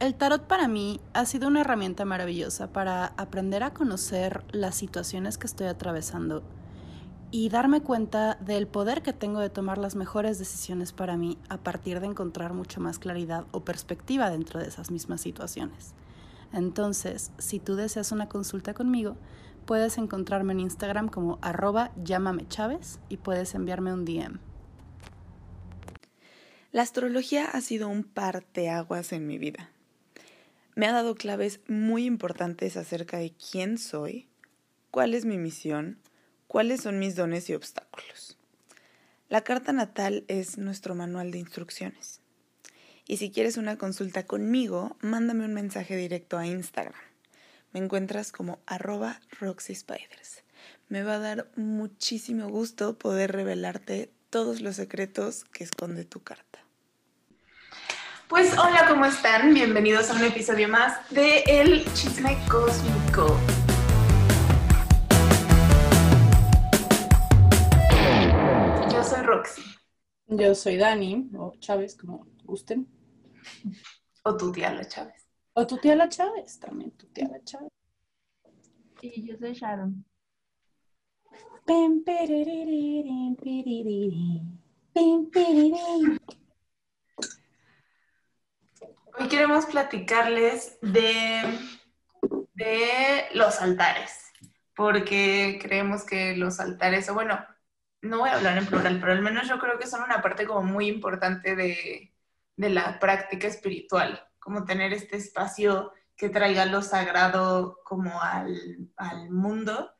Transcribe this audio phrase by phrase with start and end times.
[0.00, 5.38] El tarot para mí ha sido una herramienta maravillosa para aprender a conocer las situaciones
[5.38, 6.44] que estoy atravesando
[7.32, 11.58] y darme cuenta del poder que tengo de tomar las mejores decisiones para mí a
[11.58, 15.94] partir de encontrar mucho más claridad o perspectiva dentro de esas mismas situaciones.
[16.52, 19.16] Entonces, si tú deseas una consulta conmigo,
[19.66, 24.38] puedes encontrarme en Instagram como arroba llámame Chávez y puedes enviarme un DM.
[26.70, 29.70] La astrología ha sido un parteaguas en mi vida
[30.78, 34.28] me ha dado claves muy importantes acerca de quién soy,
[34.92, 35.98] cuál es mi misión,
[36.46, 38.38] cuáles son mis dones y obstáculos.
[39.28, 42.20] La carta natal es nuestro manual de instrucciones.
[43.08, 46.94] Y si quieres una consulta conmigo, mándame un mensaje directo a Instagram.
[47.72, 50.44] Me encuentras como arroba roxyspiders.
[50.88, 56.67] Me va a dar muchísimo gusto poder revelarte todos los secretos que esconde tu carta.
[58.28, 59.54] Pues hola, ¿cómo están?
[59.54, 63.38] Bienvenidos a un episodio más de El Chisme Cósmico.
[68.92, 69.62] Yo soy Roxy.
[70.26, 72.86] Yo soy Dani, o Chávez, como gusten.
[74.24, 75.26] O tu tía la Chávez.
[75.54, 77.72] O tu tía la Chávez, también tu tía la Chávez.
[79.00, 80.04] Y yo soy Sharon.
[89.20, 91.42] Hoy queremos platicarles de,
[92.54, 94.30] de los altares,
[94.76, 97.44] porque creemos que los altares, o bueno,
[98.00, 100.46] no voy a hablar en plural, pero al menos yo creo que son una parte
[100.46, 102.14] como muy importante de,
[102.56, 109.92] la práctica espiritual, como tener este espacio que traiga lo sagrado como al, mundo.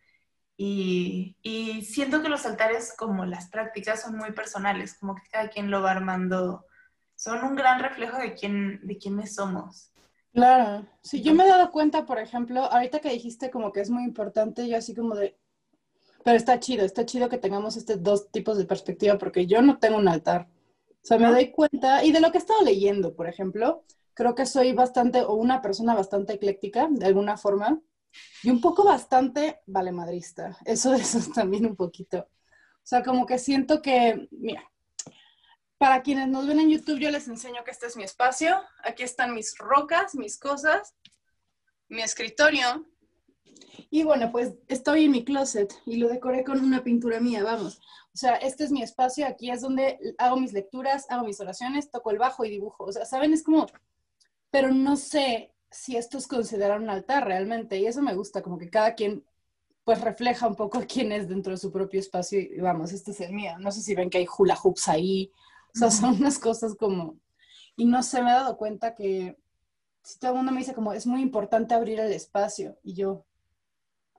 [0.56, 5.48] Y, y, siento que los altares, como las prácticas, son muy personales, como que cada
[5.48, 6.67] quien lo va armando
[7.18, 9.90] son un gran reflejo de quién, de quiénes somos.
[10.32, 13.90] Claro, sí, yo me he dado cuenta, por ejemplo, ahorita que dijiste como que es
[13.90, 15.36] muy importante, yo así como de,
[16.22, 19.78] pero está chido, está chido que tengamos estos dos tipos de perspectiva, porque yo no
[19.78, 20.48] tengo un altar.
[21.02, 23.82] O sea, me doy cuenta, y de lo que he estado leyendo, por ejemplo,
[24.14, 27.80] creo que soy bastante, o una persona bastante ecléctica, de alguna forma,
[28.44, 30.56] y un poco bastante valemadrista.
[30.64, 32.18] Eso, eso también un poquito.
[32.18, 34.62] O sea, como que siento que, mira,
[35.78, 38.60] para quienes nos ven en YouTube, yo les enseño que este es mi espacio.
[38.82, 40.94] Aquí están mis rocas, mis cosas,
[41.88, 42.84] mi escritorio.
[43.90, 47.78] Y bueno, pues estoy en mi closet y lo decoré con una pintura mía, vamos.
[48.12, 51.90] O sea, este es mi espacio, aquí es donde hago mis lecturas, hago mis oraciones,
[51.90, 52.84] toco el bajo y dibujo.
[52.84, 53.32] O sea, ¿saben?
[53.32, 53.66] Es como,
[54.50, 57.78] pero no sé si esto es considerado un altar realmente.
[57.78, 59.24] Y eso me gusta, como que cada quien
[59.84, 62.40] pues refleja un poco quién es dentro de su propio espacio.
[62.40, 63.52] Y vamos, este es el mío.
[63.60, 65.32] No sé si ven que hay hula hoops ahí,
[65.74, 67.18] o sea, son unas cosas como...
[67.76, 69.38] Y no sé, me he dado cuenta que
[70.02, 72.78] si todo el mundo me dice como, es muy importante abrir el espacio.
[72.82, 73.26] Y yo,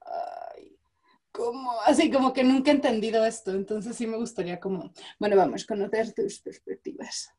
[0.02, 0.78] ay,
[1.32, 1.72] ¿cómo?
[1.86, 3.52] Así como que nunca he entendido esto.
[3.52, 7.34] Entonces sí me gustaría como, bueno, vamos, conocer tus perspectivas.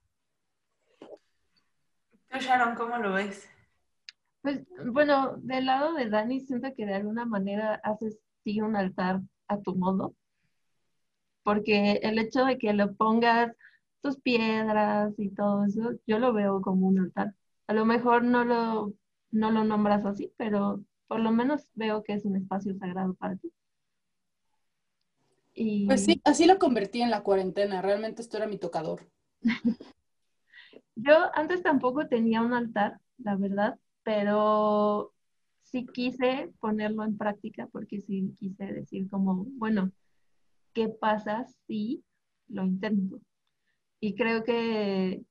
[2.29, 3.49] ¿Tú, Sharon, cómo lo ves?
[4.43, 9.21] Pues, bueno, del lado de Dani, siento que de alguna manera haces sí un altar
[9.49, 10.15] a tu modo.
[11.43, 13.55] Porque el hecho de que lo pongas
[14.01, 17.35] tus piedras y todo eso, yo lo veo como un altar.
[17.67, 18.93] A lo mejor no lo,
[19.31, 23.37] no lo nombras así, pero por lo menos veo que es un espacio sagrado para
[23.37, 23.53] ti.
[25.55, 25.87] Y...
[25.87, 29.09] Pues sí, así lo convertí en la cuarentena, realmente esto era mi tocador.
[30.95, 35.13] yo antes tampoco tenía un altar, la verdad, pero
[35.63, 39.93] sí quise ponerlo en práctica porque sí quise decir como, bueno,
[40.73, 42.05] ¿qué pasa si
[42.49, 43.21] lo intento?
[44.01, 45.23] Y creo que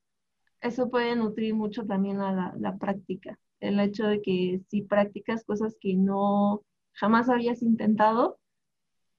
[0.61, 3.39] eso puede nutrir mucho también a la, práctica.
[3.59, 6.63] El hecho de que si practicas cosas que no
[6.93, 8.39] jamás habías intentado,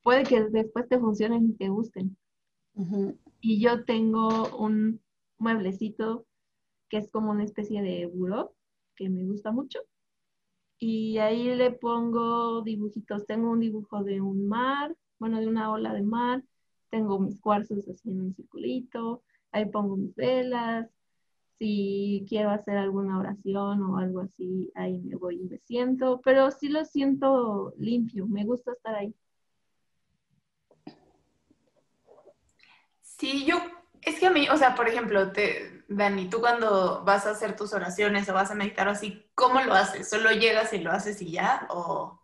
[0.03, 2.16] puede que después te funcionen y te gusten.
[3.41, 5.00] Y yo tengo un
[5.38, 6.27] mueblecito
[6.88, 8.55] que es como una especie de buró
[8.97, 9.81] que me gusta mucho.
[10.79, 13.26] Y ahí le pongo dibujitos.
[13.26, 16.43] Tengo un dibujo de un mar, bueno, de una ola de mar.
[16.88, 20.88] Tengo mis cuarzos así en un circulito ahí pongo mis velas,
[21.58, 26.50] si quiero hacer alguna oración o algo así, ahí me voy y me siento, pero
[26.50, 29.14] sí lo siento limpio, me gusta estar ahí.
[33.02, 33.58] Sí, yo,
[34.00, 37.56] es que a mí, o sea, por ejemplo, te, Dani, tú cuando vas a hacer
[37.56, 40.08] tus oraciones o vas a meditar o así, ¿cómo lo haces?
[40.08, 41.67] ¿Solo llegas y lo haces y ya?
[41.69, 42.19] ¿O,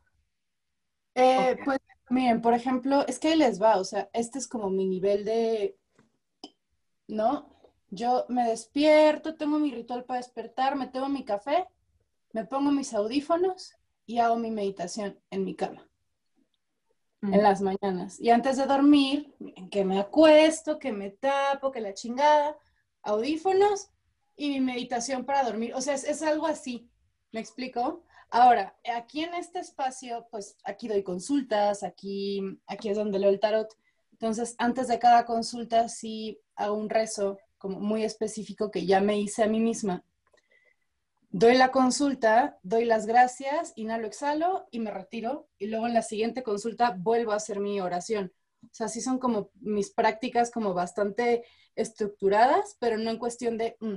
[1.15, 4.71] eh, Pues miren, por ejemplo, es que ahí les va, o sea, este es como
[4.71, 5.77] mi nivel de
[7.09, 7.49] ¿no?
[7.91, 11.67] Yo me despierto, tengo mi ritual para despertar, me tomo mi café,
[12.33, 13.75] me pongo mis audífonos
[14.07, 15.89] y hago mi meditación en mi cama
[17.23, 18.21] en las mañanas.
[18.21, 19.35] Y antes de dormir,
[19.71, 22.57] que me acuesto, que me tapo, que la chingada,
[23.03, 23.89] audífonos
[24.37, 25.75] y mi meditación para dormir.
[25.75, 26.91] O sea, es, algo así.
[27.33, 28.05] ¿Me explico?
[28.31, 33.41] Ahora, aquí en este espacio, pues aquí doy consultas, aquí, aquí es donde leo el
[33.41, 33.69] tarot.
[34.19, 39.19] Entonces, antes de cada consulta, sí hago un rezo como muy específico que ya me
[39.19, 40.05] hice a mí misma
[41.39, 45.49] Doy la consulta, doy las gracias, inhalo, exhalo y me retiro.
[45.59, 48.33] Y luego en la siguiente consulta vuelvo a hacer mi oración.
[48.63, 53.77] O sea, sí son como mis prácticas como bastante estructuradas, pero no en cuestión de,
[53.81, 53.97] mm,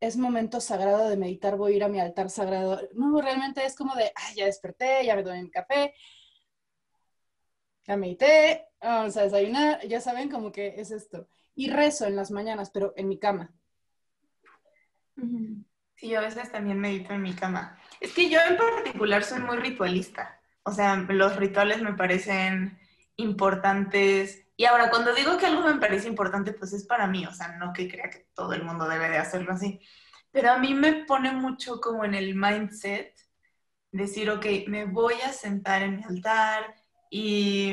[0.00, 2.80] es momento sagrado de meditar, voy a ir a mi altar sagrado.
[2.94, 5.94] No, realmente es como de, ya desperté, ya me doy mi café,
[7.86, 11.28] ya medité, vamos a desayunar, ya saben como que es esto.
[11.54, 13.52] Y rezo en las mañanas, pero en mi cama.
[15.96, 17.78] Sí, yo a veces también medito en mi cama.
[18.00, 20.40] Es que yo en particular soy muy ritualista.
[20.64, 22.78] O sea, los rituales me parecen
[23.16, 24.46] importantes.
[24.56, 27.26] Y ahora, cuando digo que algo me parece importante, pues es para mí.
[27.26, 29.80] O sea, no que crea que todo el mundo debe de hacerlo así.
[30.32, 33.14] Pero a mí me pone mucho como en el mindset
[33.92, 36.74] decir, ok, me voy a sentar en mi altar
[37.08, 37.72] y,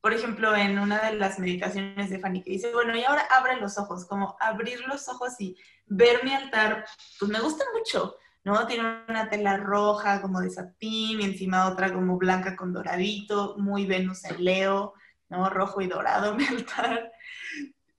[0.00, 3.60] por ejemplo, en una de las meditaciones de Fanny que dice, bueno, y ahora abre
[3.60, 5.56] los ojos, como abrir los ojos y
[5.86, 6.86] ver mi altar,
[7.18, 8.66] pues me gusta mucho, ¿no?
[8.66, 13.84] Tiene una tela roja como de satín y encima otra como blanca con doradito, muy
[13.84, 14.94] Venus en Leo,
[15.28, 15.50] ¿no?
[15.50, 17.12] Rojo y dorado mi altar.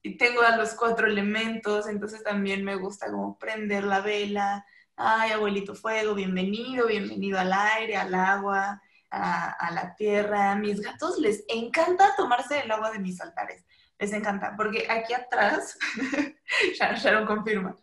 [0.01, 4.65] Y tengo a los cuatro elementos, entonces también me gusta como prender la vela.
[4.95, 8.81] Ay, abuelito fuego, bienvenido, bienvenido al aire, al agua,
[9.11, 10.55] a, la tierra.
[10.55, 13.65] Mis gatos les encanta tomarse el agua de mis altares
[14.01, 15.77] les encanta, porque aquí atrás,
[16.97, 17.77] Sharon confirma,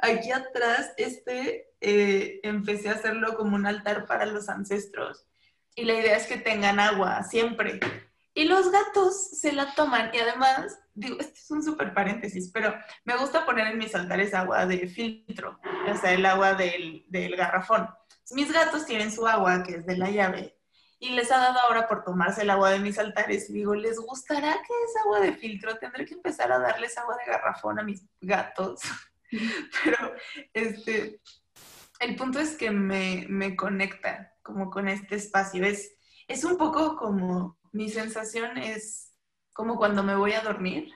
[0.00, 5.24] aquí atrás este eh, empecé a hacerlo como un altar para los ancestros
[5.76, 7.78] y la idea es que tengan agua siempre.
[8.34, 12.74] Y los gatos se la toman y además, digo, este es un súper paréntesis, pero
[13.04, 17.36] me gusta poner en mis altares agua de filtro, o sea, el agua del, del
[17.36, 17.88] garrafón.
[18.30, 20.56] Mis gatos tienen su agua, que es de la llave,
[21.02, 23.50] y les ha dado ahora por tomarse el agua de mis altares.
[23.50, 25.76] Y digo, ¿les gustará que es agua de filtro?
[25.76, 28.82] Tendré que empezar a darles agua de garrafón a mis gatos.
[29.84, 30.14] Pero
[30.52, 31.20] este,
[31.98, 35.66] el punto es que me, me, conecta como con este espacio.
[35.66, 35.92] Es,
[36.28, 39.12] es un poco como, mi sensación es
[39.52, 40.92] como cuando me voy a dormir,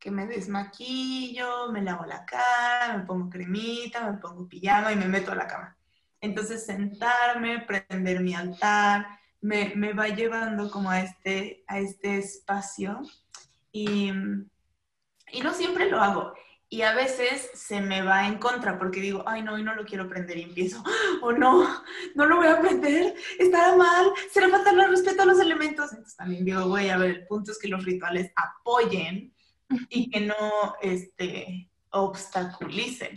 [0.00, 5.06] que me desmaquillo, me lavo la cara, me pongo cremita, me pongo pijama y me
[5.06, 5.78] meto a la cama.
[6.20, 9.06] Entonces sentarme, prender mi altar,
[9.44, 13.02] me, va llevando como a este, a este espacio
[13.70, 14.10] y,
[15.32, 16.32] y no siempre lo hago.
[16.70, 19.84] Y a veces se me va en contra porque digo, ay no, hoy no lo
[19.84, 20.82] quiero aprender y empiezo,
[21.22, 21.82] o oh, no,
[22.14, 25.92] no lo voy a aprender, estará mal, será faltar el respeto a los elementos.
[25.92, 29.34] Entonces también digo, voy a ver, el punto es que los rituales apoyen
[29.90, 33.14] y que no este, obstaculicen.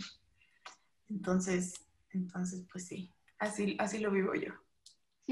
[1.08, 1.72] Entonces,
[2.10, 4.52] entonces, pues sí, así, así lo vivo yo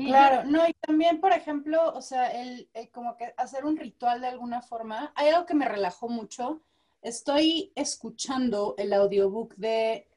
[0.05, 4.29] claro, no, y también, por ejemplo, o sea, el, como que hacer un ritual de
[4.29, 6.63] alguna forma, hay algo que me relajó mucho.
[7.03, 10.09] Estoy escuchando el audiobook de,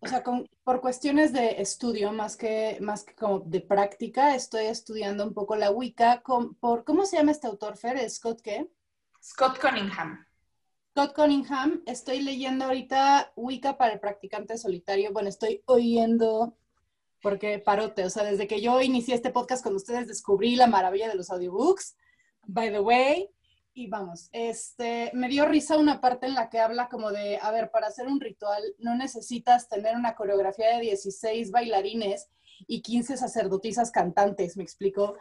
[0.00, 0.22] o sea,
[0.64, 5.56] por cuestiones de estudio, más que, más que como de práctica, estoy estudiando un poco
[5.56, 6.22] la Wicca.
[6.60, 8.08] por, ¿Cómo se llama este autor, Fer?
[8.10, 8.68] ¿Scott qué?
[9.22, 10.26] Scott Cunningham.
[10.90, 15.12] Scott Cunningham, estoy leyendo ahorita Wicca para el practicante solitario.
[15.12, 16.57] Bueno, estoy oyendo
[17.22, 21.08] porque parote, o sea, desde que yo inicié este podcast con ustedes descubrí la maravilla
[21.08, 21.96] de los audiobooks,
[22.46, 23.30] by the way,
[23.74, 27.52] y vamos, este, me dio risa una parte en la que habla como de, a
[27.52, 32.28] ver, para hacer un ritual no necesitas tener una coreografía de 16 bailarines
[32.66, 35.16] y 15 sacerdotisas cantantes, me explico.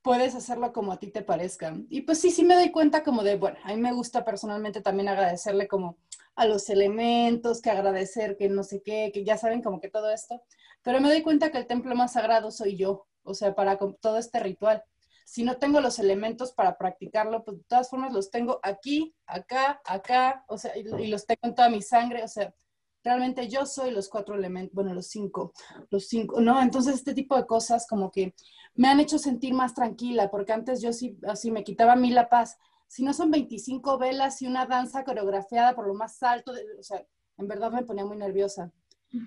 [0.00, 1.74] Puedes hacerlo como a ti te parezca.
[1.90, 4.80] Y pues sí, sí me doy cuenta como de, bueno, a mí me gusta personalmente
[4.80, 5.98] también agradecerle como
[6.36, 10.10] a los elementos, que agradecer, que no sé qué, que ya saben como que todo
[10.10, 10.42] esto.
[10.84, 14.18] Pero me doy cuenta que el templo más sagrado soy yo, o sea, para todo
[14.18, 14.84] este ritual.
[15.24, 19.80] Si no tengo los elementos para practicarlo, pues de todas formas los tengo aquí, acá,
[19.86, 22.54] acá, o sea, y, los tengo en toda mi sangre, o sea,
[23.02, 25.54] realmente yo soy los cuatro elementos, bueno, los cinco,
[25.88, 26.60] los cinco, ¿no?
[26.60, 28.34] Entonces este tipo de cosas como que
[28.74, 32.10] me han hecho sentir más tranquila, porque antes yo sí, así me quitaba a mí
[32.10, 32.58] la paz.
[32.86, 37.06] Si no son 25 velas y una danza coreografiada por lo más alto, o sea,
[37.38, 38.70] en verdad me ponía muy nerviosa.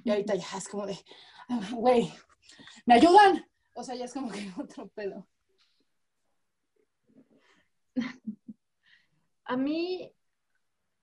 [0.04, 0.98] Y ahorita ya es como de,
[1.72, 2.12] güey,
[2.86, 3.46] ¿me ayudan?
[3.76, 5.28] O sea, ya es como que otro pedo.
[9.46, 10.12] A mí,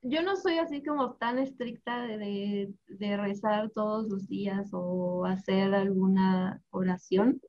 [0.03, 5.75] yo no soy así como tan estricta de, de, rezar todos los días o hacer
[5.75, 7.41] alguna oración.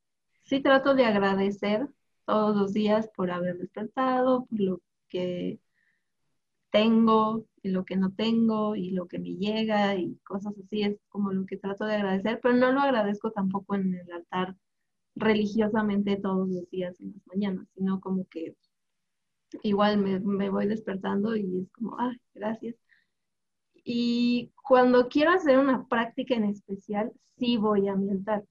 [0.44, 1.88] Sí trato de agradecer
[2.26, 5.60] todos los días por haber despertado, por lo que
[6.72, 11.32] tengo lo que no tengo y lo que me llega y cosas así, es como
[11.32, 14.56] lo que trato de agradecer, pero no lo agradezco tampoco en el altar
[15.16, 18.56] religiosamente todos los días en las mañanas, sino como que
[19.64, 22.76] igual me, voy despertando y es como, ah, gracias.
[23.84, 28.44] Y cuando quiero hacer una práctica en especial, sí voy a mi altar,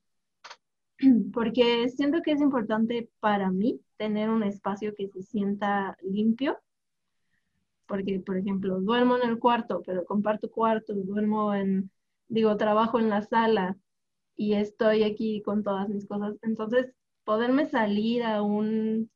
[1.33, 6.59] porque siento que es importante para mí tener un espacio que se sienta limpio,
[7.87, 11.91] porque, por ejemplo, duermo en el cuarto, pero comparto cuarto, duermo en,
[12.29, 13.77] digo, trabajo en la sala
[14.37, 16.37] y estoy aquí con todas mis cosas.
[16.43, 16.93] Entonces,
[17.25, 19.11] poderme salir a un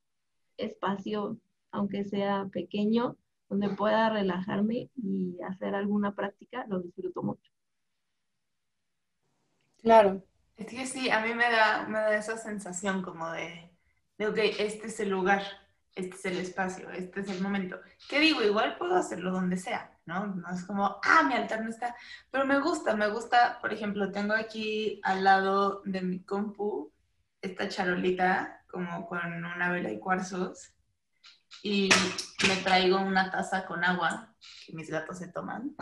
[0.56, 1.38] espacio
[1.70, 3.16] aunque sea pequeño,
[3.48, 7.50] donde pueda relajarme y hacer alguna práctica, lo disfruto mucho.
[9.82, 10.22] Claro.
[10.56, 13.70] Es que sí, a mí me da, me da esa sensación como de,
[14.18, 15.42] de, ok, este es el lugar,
[15.94, 17.78] este es el espacio, este es el momento.
[18.08, 18.42] ¿Qué digo?
[18.42, 20.26] Igual puedo hacerlo donde sea, ¿no?
[20.26, 21.94] No es como, ah, mi altar no está.
[22.30, 26.92] Pero me gusta, me gusta, por ejemplo, tengo aquí al lado de mi compu
[27.40, 30.74] esta charolita como con una vela y cuarzos
[31.62, 31.88] y
[32.46, 35.74] me traigo una taza con agua que mis gatos se toman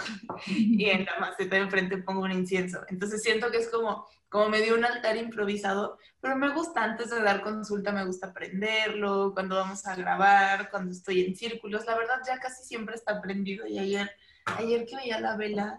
[0.46, 2.80] y en la maceta de enfrente pongo un incienso.
[2.88, 7.10] Entonces siento que es como, como me dio un altar improvisado, pero me gusta antes
[7.10, 11.96] de dar consulta, me gusta aprenderlo, cuando vamos a grabar, cuando estoy en círculos, la
[11.96, 14.10] verdad ya casi siempre está prendido y ayer,
[14.46, 15.76] ayer que veía la vela,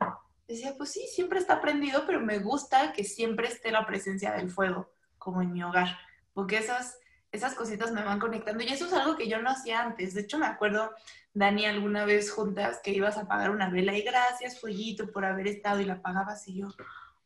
[0.47, 4.51] decía, pues sí, siempre está prendido, pero me gusta que siempre esté la presencia del
[4.51, 5.97] fuego, como en mi hogar,
[6.33, 6.99] porque esas
[7.37, 10.13] esas cositas me van conectando y eso es algo que yo no hacía antes.
[10.13, 10.91] De hecho, me acuerdo,
[11.33, 15.47] Dani, alguna vez juntas que ibas a apagar una vela y gracias, fueguito, por haber
[15.47, 16.67] estado y la apagabas y yo,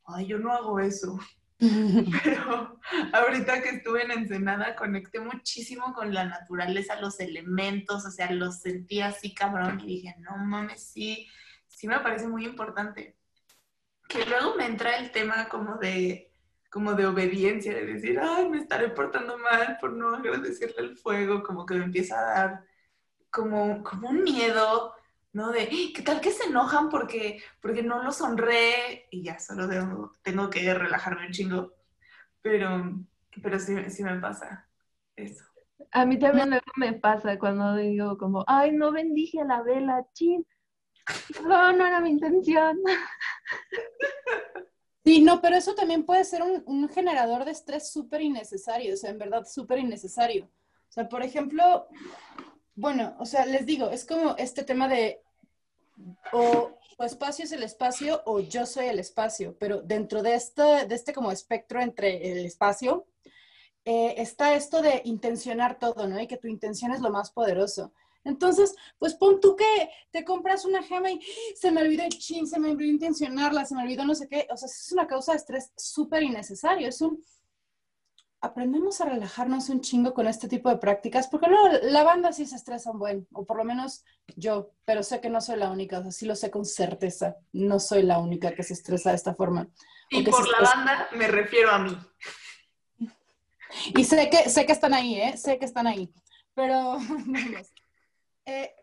[0.06, 1.18] ay, yo no hago eso.
[2.24, 2.80] Pero
[3.14, 8.62] ahorita que estuve en Ensenada conecté muchísimo con la naturaleza, los elementos, o sea, los
[8.62, 11.28] sentí así cabrón y dije, no mames, sí,
[11.68, 13.16] sí me parece muy importante.
[14.08, 16.31] Que luego me entra el tema como de
[16.72, 21.44] como de obediencia, de decir, ay, me estaré portando mal por no agradecerle el fuego,
[21.44, 22.64] como que me empieza a dar
[23.30, 24.94] como, como un miedo,
[25.34, 25.52] ¿no?
[25.52, 29.08] De, ¿qué tal que se enojan porque, porque no lo honré?
[29.12, 29.68] Y ya, solo
[30.24, 31.74] tengo, que relajarme un chingo.
[32.42, 33.04] Pero,
[33.44, 34.66] pero sí, sí me pasa
[35.18, 35.44] eso.
[35.92, 40.48] A mí también me pasa cuando digo como, ay, no bendije la vela, chin.
[41.44, 42.80] No, no era mi intención.
[45.12, 49.10] Sí, no, pero eso también puede ser un, generador de estrés súper innecesario, o sea,
[49.10, 50.46] en verdad súper innecesario.
[50.46, 51.90] O sea, por ejemplo,
[52.76, 55.22] bueno, o sea, les digo, es como este tema de
[56.32, 60.96] o, espacio es el espacio o yo soy el espacio, pero dentro de este, de
[60.96, 63.06] este como espectro entre el espacio,
[63.84, 66.22] eh, está esto de intencionar todo, ¿no?
[66.22, 67.92] Y que tu intención es lo más poderoso.
[68.24, 71.22] Entonces, pues pon tú que te compras una gema y
[71.56, 74.48] se me olvidó el chin, se me olvidó intencionarla, se me olvidó no sé qué.
[74.52, 76.88] O sea, es una causa de estrés súper innecesario.
[76.88, 77.24] Es un...
[78.44, 82.48] Aprendemos a relajarnos un chingo con este tipo de prácticas, porque no, la banda sí
[82.48, 84.04] se estresa un buen, o por lo menos
[84.36, 87.38] yo, pero sé que no soy la única, o sea, sí lo sé con certeza,
[87.54, 89.70] no soy la única que se estresa de esta forma.
[90.10, 91.96] Y por la banda me refiero a mí.
[93.96, 95.38] Y sé que, sé que están ahí, ¿eh?
[95.38, 96.12] Sé que están ahí.
[96.54, 96.98] Pero,
[98.46, 98.74] eh,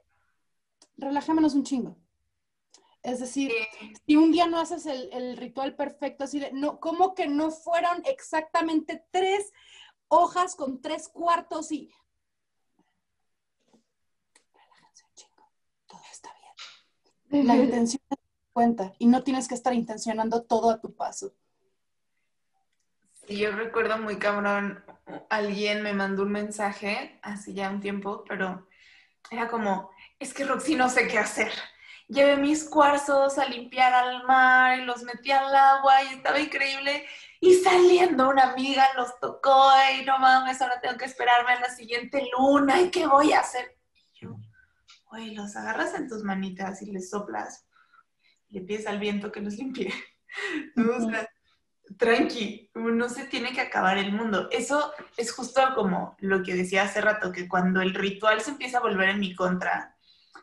[0.97, 1.97] relajémonos un chingo.
[3.03, 3.53] Es decir,
[4.07, 8.03] si un día no haces el, ritual perfecto, así de, no, ¿cómo que no fueron
[8.05, 9.53] exactamente tres
[10.09, 11.91] hojas con tres cuartos y...
[14.53, 15.53] Relájense un chingo,
[15.87, 16.31] todo está
[17.31, 17.47] bien.
[17.47, 18.03] La intención
[18.53, 21.33] cuenta y no tienes que estar intencionando todo a tu paso.
[23.13, 24.85] Sí, yo recuerdo muy cabrón,
[25.31, 28.68] alguien me mandó un mensaje hace ya un tiempo, pero
[29.31, 31.53] era como, es que Roxy no sé qué hacer.
[32.09, 37.07] Llevé mis cuarzos a limpiar al mar y los metí al agua y estaba increíble.
[37.41, 41.71] Y saliendo una amiga los tocó y no mames, ahora tengo que esperarme a la
[41.71, 43.79] siguiente luna y qué voy a hacer.
[43.95, 44.37] Y yo,
[45.11, 47.67] güey, los agarras en tus manitas y les soplas
[48.49, 49.93] y le pides al viento que los limpie.
[50.77, 51.28] o sea,
[51.97, 54.49] tranqui, no se tiene que acabar el mundo.
[54.51, 58.79] Eso es justo como lo que decía hace rato, que cuando el ritual se empieza
[58.79, 59.97] a volver en mi contra,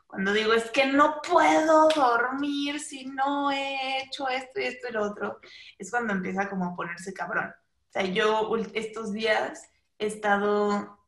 [0.07, 4.93] cuando digo es que no puedo dormir si no he hecho esto y esto y
[4.93, 5.39] lo otro,
[5.77, 7.49] es cuando empieza como a ponerse cabrón.
[7.49, 10.99] O sea, yo estos días he estado,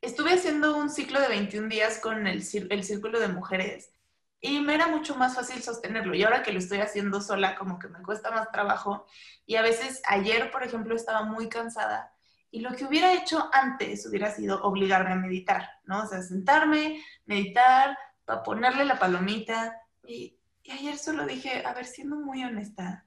[0.00, 3.90] estuve haciendo un ciclo de 21 días con el, el círculo de mujeres
[4.46, 6.14] y me era mucho más fácil sostenerlo.
[6.14, 9.06] Y ahora que lo estoy haciendo sola, como que me cuesta más trabajo.
[9.44, 12.14] Y a veces, ayer, por ejemplo, estaba muy cansada.
[12.50, 16.04] Y lo que hubiera hecho antes hubiera sido obligarme a meditar, ¿no?
[16.04, 19.82] O sea, sentarme, meditar, para ponerle la palomita.
[20.06, 23.04] Y, y ayer solo dije, a ver, siendo muy honesta,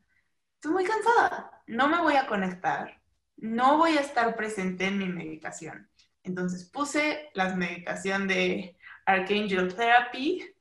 [0.55, 3.01] estoy muy cansada, no me voy a conectar,
[3.37, 5.89] no voy a estar presente en mi meditación.
[6.23, 10.53] Entonces puse la meditación de Archangel Therapy,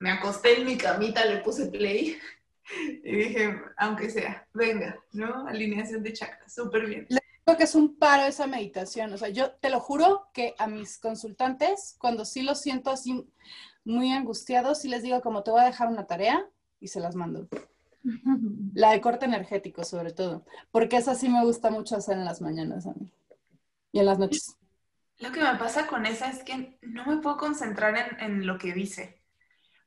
[0.00, 2.18] me acosté en mi camita, le puse play
[3.04, 5.46] y dije, aunque sea, venga, ¿no?
[5.46, 7.06] Alineación de chakras, súper bien.
[7.44, 9.12] Creo que es un paro esa meditación.
[9.12, 13.26] O sea, yo te lo juro que a mis consultantes, cuando sí los siento así
[13.84, 16.46] muy angustiados, sí les digo como te voy a dejar una tarea
[16.80, 17.48] y se las mando.
[18.74, 20.46] La de corte energético, sobre todo.
[20.70, 23.10] Porque esa sí me gusta mucho hacer en las mañanas a mí.
[23.92, 24.56] Y en las noches.
[25.18, 28.56] Lo que me pasa con esa es que no me puedo concentrar en, en lo
[28.56, 29.19] que dice.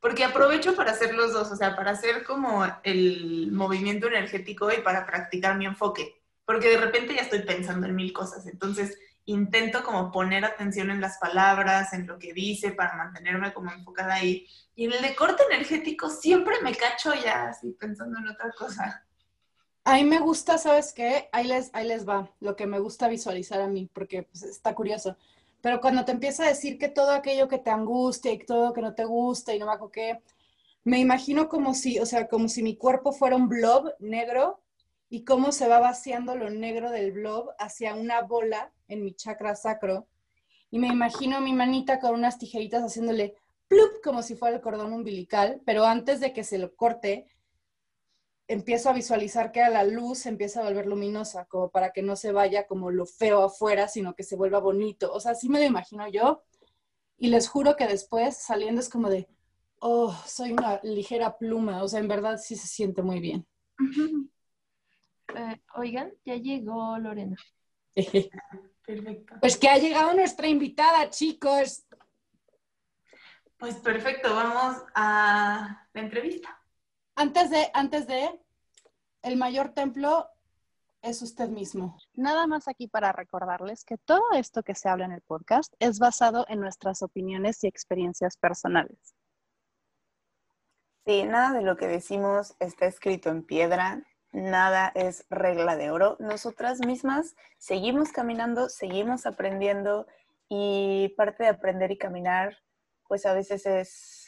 [0.03, 4.81] Porque aprovecho para hacer los dos, o sea, para hacer como el movimiento energético y
[4.81, 6.21] para practicar mi enfoque.
[6.43, 8.45] Porque de repente ya estoy pensando en mil cosas.
[8.47, 13.71] Entonces, intento como poner atención en las palabras, en lo que dice, para mantenerme como
[13.71, 14.45] enfocada ahí.
[14.75, 19.05] Y en el de corte energético siempre me cacho ya así pensando en otra cosa.
[19.85, 21.29] A mí me gusta, ¿sabes qué?
[21.31, 24.75] Ahí les, ahí les va, lo que me gusta visualizar a mí, porque pues, está
[24.75, 25.15] curioso.
[25.63, 28.81] Pero cuando te empieza a decir que todo aquello que te angustia y todo que
[28.81, 30.21] no te gusta y no me acuerdo qué,
[30.83, 34.59] me imagino como si, o sea, como si mi cuerpo fuera un blob negro
[35.09, 39.55] y cómo se va vaciando lo negro del blob hacia una bola en mi chakra
[39.55, 40.05] sacro.
[40.69, 43.37] Y me imagino mi manita con unas tijeritas haciéndole
[43.69, 47.25] plup como si fuera el cordón umbilical, pero antes de que se lo corte,
[48.53, 52.01] empiezo a visualizar que a la luz se empieza a volver luminosa, como para que
[52.01, 55.11] no se vaya como lo feo afuera, sino que se vuelva bonito.
[55.11, 56.43] O sea, así me lo imagino yo.
[57.17, 59.27] Y les juro que después saliendo es como de,
[59.79, 61.83] oh, soy una ligera pluma.
[61.83, 63.45] O sea, en verdad sí se siente muy bien.
[65.35, 67.37] Eh, oigan, ya llegó Lorena.
[68.85, 69.35] Perfecto.
[69.39, 71.85] Pues que ha llegado nuestra invitada, chicos.
[73.57, 76.61] Pues perfecto, vamos a la entrevista.
[77.15, 78.42] Antes de, antes de,
[79.23, 80.29] el mayor templo
[81.01, 81.97] es usted mismo.
[82.13, 85.99] Nada más aquí para recordarles que todo esto que se habla en el podcast es
[85.99, 89.15] basado en nuestras opiniones y experiencias personales.
[91.05, 96.15] Sí, nada de lo que decimos está escrito en piedra, nada es regla de oro.
[96.19, 100.07] Nosotras mismas seguimos caminando, seguimos aprendiendo
[100.47, 102.57] y parte de aprender y caminar,
[103.09, 104.22] pues a veces es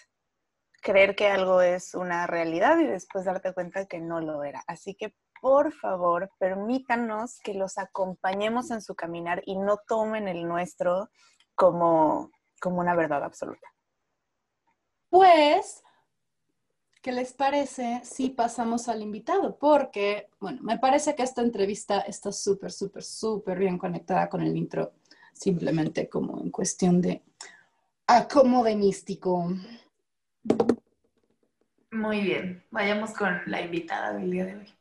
[0.86, 4.64] creer que algo es una realidad y después darte cuenta que no lo era.
[4.68, 10.48] Así que por favor, permítanos que los acompañemos en su caminar y no tomen el
[10.48, 11.10] nuestro
[11.56, 12.30] como,
[12.62, 13.68] como una verdad absoluta.
[15.10, 15.84] Pues
[17.02, 19.58] ¿qué les parece si pasamos al invitado?
[19.58, 24.56] Porque, bueno, me parece que esta entrevista está súper, súper, súper bien conectada con el
[24.56, 24.94] intro,
[25.34, 27.24] simplemente como en cuestión de
[28.06, 29.50] acomode místico.
[31.92, 34.76] Muy bien, vayamos con la invitada del día de hoy.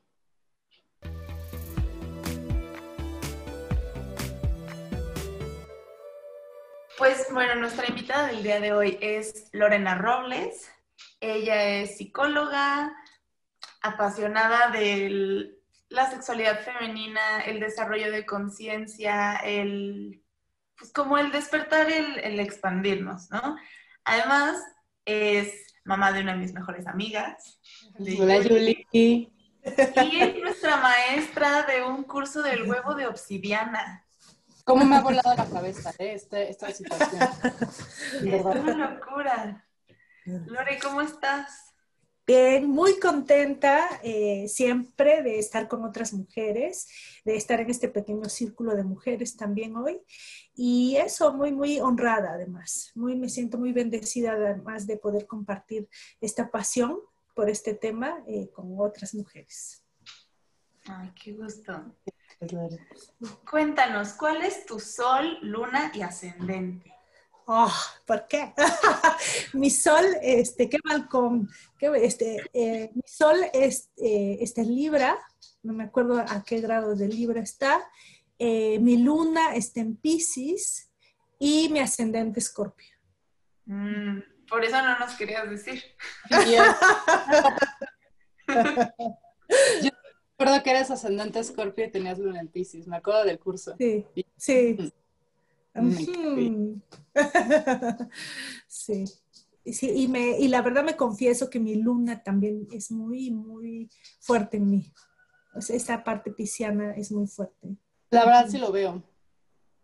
[6.98, 10.70] Pues bueno, nuestra invitada del día de hoy es Lorena Robles.
[11.20, 12.92] Ella es psicóloga,
[13.82, 15.54] apasionada de
[15.88, 20.24] la sexualidad femenina, el desarrollo de conciencia, el,
[20.76, 23.56] pues como el despertar, el, el expandirnos, ¿no?
[24.04, 24.56] Además,
[25.04, 27.58] es mamá de una de mis mejores amigas.
[27.98, 28.86] de Hola, Yuli.
[28.92, 29.30] Y
[29.64, 34.04] es nuestra maestra de un curso del huevo de obsidiana.
[34.64, 37.20] ¿Cómo me ha volado la cabeza eh, este- esta situación?
[38.22, 39.66] Es una locura.
[40.24, 41.73] Lore, ¿cómo estás?
[42.26, 46.88] Bien, muy contenta eh, siempre de estar con otras mujeres,
[47.22, 50.00] de estar en este pequeño círculo de mujeres también hoy.
[50.54, 52.92] Y eso, muy, muy honrada además.
[52.94, 55.86] Muy, me siento muy bendecida además de poder compartir
[56.18, 56.98] esta pasión
[57.34, 59.84] por este tema eh, con otras mujeres.
[60.86, 61.94] Ay, qué gusto.
[63.50, 66.93] Cuéntanos, ¿cuál es tu sol, luna y ascendente?
[67.46, 67.72] Oh,
[68.06, 68.54] ¿por qué?
[69.52, 75.18] mi sol, este, qué balcón, qué, este, eh, mi sol es, eh, está en Libra,
[75.62, 77.86] no me acuerdo a qué grado de Libra está,
[78.38, 80.90] eh, mi luna está en Pisces
[81.38, 82.94] y mi ascendente Escorpio.
[83.66, 85.82] Mm, por eso no nos querías decir.
[89.82, 89.90] Yo
[90.38, 92.86] recuerdo que eres ascendente Scorpio y tenías luna en Pisces.
[92.86, 93.74] Me acuerdo del curso.
[93.78, 94.92] Sí, sí.
[95.74, 96.80] Mm.
[98.68, 99.04] Sí.
[99.66, 103.88] Sí, y, me, y la verdad me confieso que mi luna también es muy, muy
[104.20, 104.92] fuerte en mí.
[105.54, 107.76] O sea, esta parte pisciana es muy fuerte.
[108.10, 109.02] La verdad sí lo veo.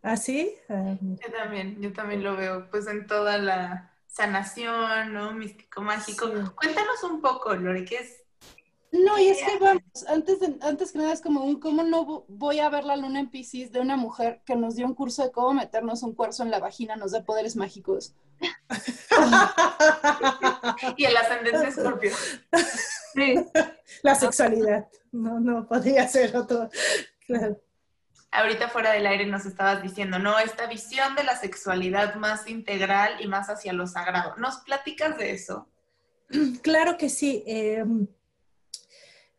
[0.03, 0.53] ¿Ah, sí?
[0.69, 5.33] Ah, yo también, yo también lo veo, pues en toda la sanación, ¿no?
[5.33, 6.27] Místico, mágico.
[6.57, 8.20] Cuéntanos un poco, Lore, ¿qué es?
[8.93, 12.25] No, y es que vamos, antes, de, antes que nada es como un, ¿cómo no
[12.29, 15.23] voy a ver la luna en Pisces de una mujer que nos dio un curso
[15.23, 18.15] de cómo meternos un cuarzo en la vagina, nos da poderes mágicos?
[20.97, 22.13] y el ascendencia escorpio.
[23.15, 23.35] Sí.
[24.03, 24.89] La sexualidad.
[25.13, 26.69] No, no, podría ser otro.
[27.27, 27.61] Claro
[28.33, 30.39] ahorita fuera del aire nos estabas diciendo, ¿no?
[30.39, 34.37] Esta visión de la sexualidad más integral y más hacia lo sagrado.
[34.37, 35.69] ¿Nos platicas de eso?
[36.63, 37.43] Claro que sí.
[37.47, 38.07] Em,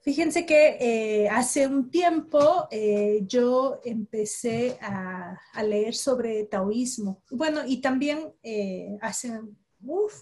[0.02, 7.24] fíjense que eh, hace un tiempo eh, yo empecé a, leer sobre taoísmo.
[7.30, 9.40] Bueno, y también eh, hace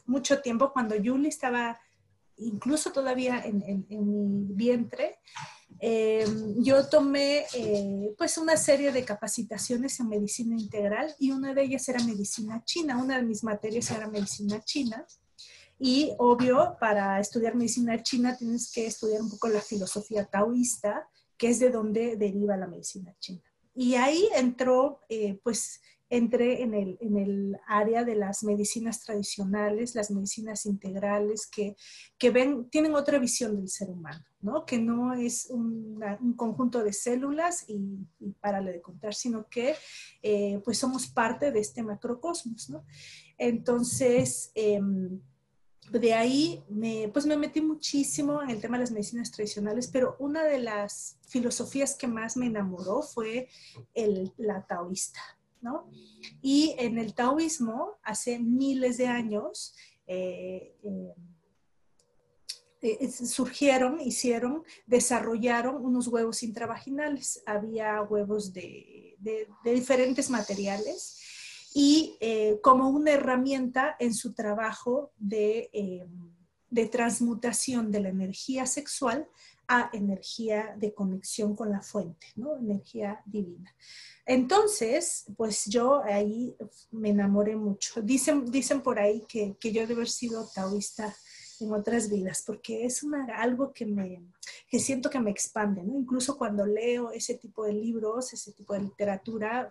[0.05, 1.79] mucho tiempo cuando Yuli estaba
[2.37, 5.19] incluso todavía en mi vientre,
[6.57, 7.45] yo tomé
[8.17, 12.97] pues una serie de capacitaciones en medicina integral y una de ellas era medicina china.
[12.97, 15.05] Una de mis materias era medicina china.
[15.79, 21.49] Y obvio, para estudiar medicina china tienes que estudiar un poco la filosofía taoísta, que
[21.49, 23.41] es de donde deriva la medicina china.
[23.73, 29.93] Y ahí entró eh, pues entré en el, en el, área de las medicinas tradicionales,
[29.93, 31.75] las medicinas integrales, que,
[32.17, 34.65] que ven, tienen otra visión del ser humano, ¿no?
[34.65, 39.75] que no es un conjunto de células y, y párale de contar, sino que
[40.23, 42.69] eh, pues somos parte de este macrocosmos.
[42.71, 42.83] ¿no?
[43.37, 45.21] Entonces, em,
[45.91, 50.15] de ahí me, pues me metí muchísimo en el tema de las medicinas tradicionales, pero
[50.19, 53.47] una de las filosofías que más me enamoró fue
[53.93, 55.21] el, la taoísta.
[55.61, 55.89] ¿no?
[56.41, 59.75] Y en el taoísmo, hace miles de años,
[60.07, 60.73] eh,
[62.81, 67.43] eh, surgieron, hicieron, desarrollaron unos huevos intravaginales.
[67.45, 69.17] Había huevos de,
[69.65, 71.18] diferentes materiales
[71.73, 72.17] y
[72.61, 76.07] como una herramienta en su trabajo de,
[76.69, 79.27] de transmutación de la energía sexual
[79.67, 82.57] a energía de conexión con la fuente, ¿no?
[82.57, 83.71] Energía divina.
[84.25, 86.55] Entonces, pues yo ahí
[86.91, 88.01] me enamoré mucho.
[88.01, 91.15] Dicen, dicen por ahí que, que yo debo haber sido taoísta
[91.59, 94.23] en otras vidas, porque es una, algo que, me,
[94.67, 95.99] que siento que me expande, ¿no?
[95.99, 99.69] Incluso cuando leo ese tipo de libros, ese tipo de literatura,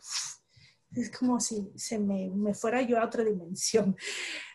[0.94, 3.96] es como si se me, me, fuera yo a otra dimensión.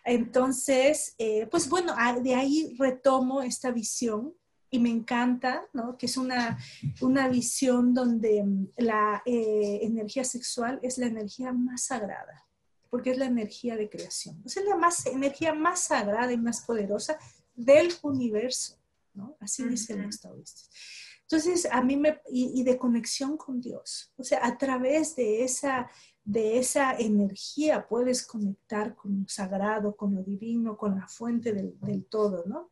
[0.04, 4.34] Entonces, eh, pues bueno, de ahí retomo esta visión
[4.70, 5.98] y me encanta, ¿no?
[5.98, 6.58] Que es una,
[7.02, 12.48] una visión donde mm, la eh, energía sexual es la energía más sagrada,
[12.90, 14.42] porque es la energía de creación.
[14.44, 17.20] Es la más, energía más sagrada y más poderosa
[17.54, 18.80] del universo,
[19.14, 19.38] ¿no?
[19.40, 20.72] Así dicen los taoístas.
[21.22, 25.90] Entonces, a mí me, y, de conexión con Dios, o sea, a través de esa,
[26.26, 32.06] de esa energía puedes conectar con lo sagrado, con lo divino, con la fuente del,
[32.06, 32.72] todo, ¿no?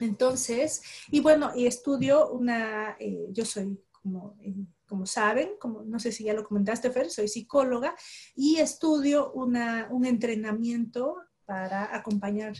[0.00, 4.54] Entonces, y bueno, y estudio una, eh, yo soy como, eh,
[4.86, 7.94] como saben, como no sé si ya lo comentaste, Fer, soy psicóloga
[8.34, 12.54] y estudio una, un entrenamiento para acompañar,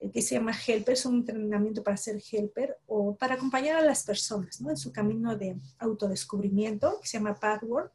[0.00, 3.84] eh, que se llama Helper, es un entrenamiento para ser helper o para acompañar a
[3.84, 4.70] las personas ¿no?
[4.70, 7.92] en su camino de autodescubrimiento, que se llama Pathwork.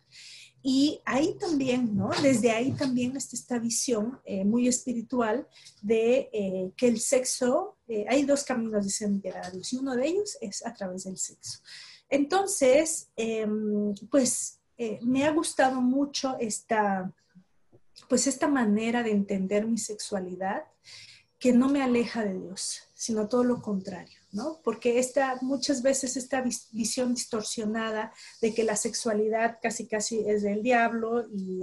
[0.63, 2.11] Y ahí también, ¿no?
[2.21, 5.47] Desde ahí también está esta visión eh, muy espiritual
[5.81, 10.37] de eh, que el sexo, eh, hay dos caminos de Dios y uno de ellos
[10.39, 11.59] es a través del sexo.
[12.09, 14.59] Entonces, em, pues
[15.01, 17.13] me ha gustado mucho esta,
[18.09, 20.63] pues esta manera de entender mi sexualidad
[21.37, 24.20] que no me aleja de Dios, sino todo lo contrario.
[24.31, 24.61] ¿No?
[24.63, 30.63] Porque esta, muchas veces esta visión distorsionada de que la sexualidad casi casi es del
[30.63, 31.61] diablo y,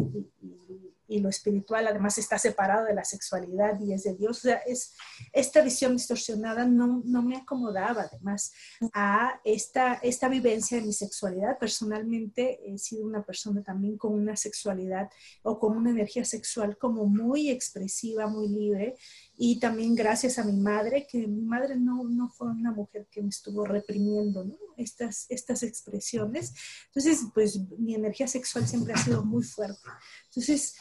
[1.09, 4.39] y lo espiritual además está separado de la sexualidad y es de Dios.
[4.39, 4.95] O sea, es,
[5.33, 8.53] esta visión distorsionada no, no me acomodaba además
[8.93, 11.59] a esta, esta vivencia de mi sexualidad.
[11.59, 15.11] Personalmente he sido una persona también con una sexualidad
[15.43, 18.97] o con una energía sexual como muy expresiva, muy libre.
[19.41, 23.23] Y también gracias a mi madre, que mi madre no, no fue una mujer que
[23.23, 24.57] me estuvo reprimiendo ¿no?
[24.77, 26.53] estas, estas expresiones.
[26.87, 29.89] Entonces, pues mi energía sexual siempre ha sido muy fuerte.
[30.27, 30.75] Entonces,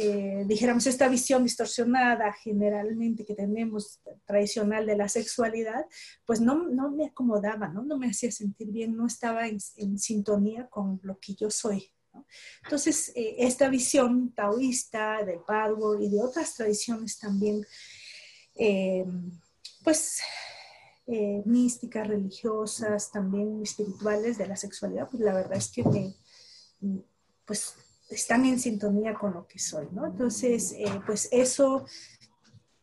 [0.00, 5.84] eh, dijéramos, esta visión distorsionada generalmente que tenemos tradicional de la sexualidad,
[6.24, 7.82] pues no, no me acomodaba, ¿no?
[7.82, 9.58] no me hacía sentir bien, no estaba en,
[9.98, 11.90] sintonía con lo que yo soy.
[12.62, 17.66] Entonces, eh, esta visión taoísta del Padre y de otras tradiciones también
[18.58, 19.06] eh,
[19.84, 20.20] pues,
[21.06, 26.16] eh, místicas, religiosas, también espirituales de la sexualidad, pues la verdad es que me,
[27.46, 27.74] pues,
[28.10, 30.06] están en sintonía con lo que soy, ¿no?
[30.06, 31.86] Entonces, eh, pues eso,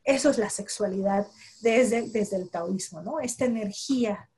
[0.04, 1.28] eso es la sexualidad
[1.62, 3.20] desde, desde el taoísmo, ¿no?
[3.20, 4.30] Esta energía,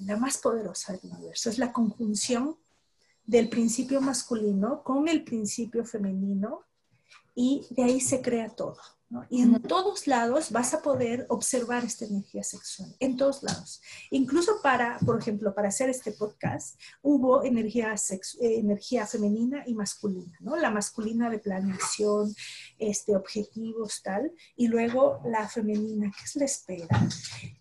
[0.00, 2.56] la más poderosa del universo, es la conjunción
[3.26, 6.64] del principio masculino con el principio femenino
[7.34, 8.78] y de ahí se crea todo.
[9.28, 13.82] Y en todos lados vas a poder observar esta energía sexual, en todos lados.
[14.10, 20.36] Incluso para, por ejemplo, para hacer este podcast, hubo energía, eh, energía femenina y masculina,
[20.40, 20.56] ¿no?
[20.56, 22.34] La masculina de planeación,
[22.78, 27.08] este, objetivos, tal, y luego la femenina, que es la espera,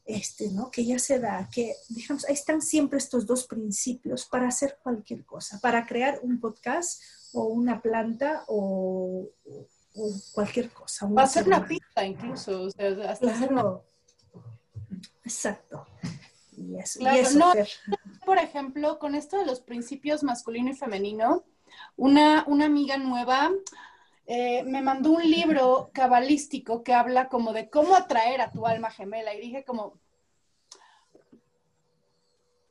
[0.06, 0.72] este, ¿no?
[0.72, 5.26] Que ya se da, que, digamos, ahí están siempre estos dos principios para hacer cualquier
[5.26, 7.02] cosa, para crear un podcast
[7.34, 9.30] o una planta o
[9.96, 11.08] o cualquier cosa.
[11.08, 13.84] Va a ser una pista incluso, o sea, hasta claro.
[15.24, 15.86] Exacto.
[16.56, 17.00] Y eso,
[18.26, 21.44] por ejemplo, con esto de los principios masculino y femenino,
[21.96, 23.52] una, una amiga nueva
[24.26, 28.92] eh, me mandó un libro cabalístico que habla como de cómo atraer a tu alma
[28.92, 30.00] gemela y dije como,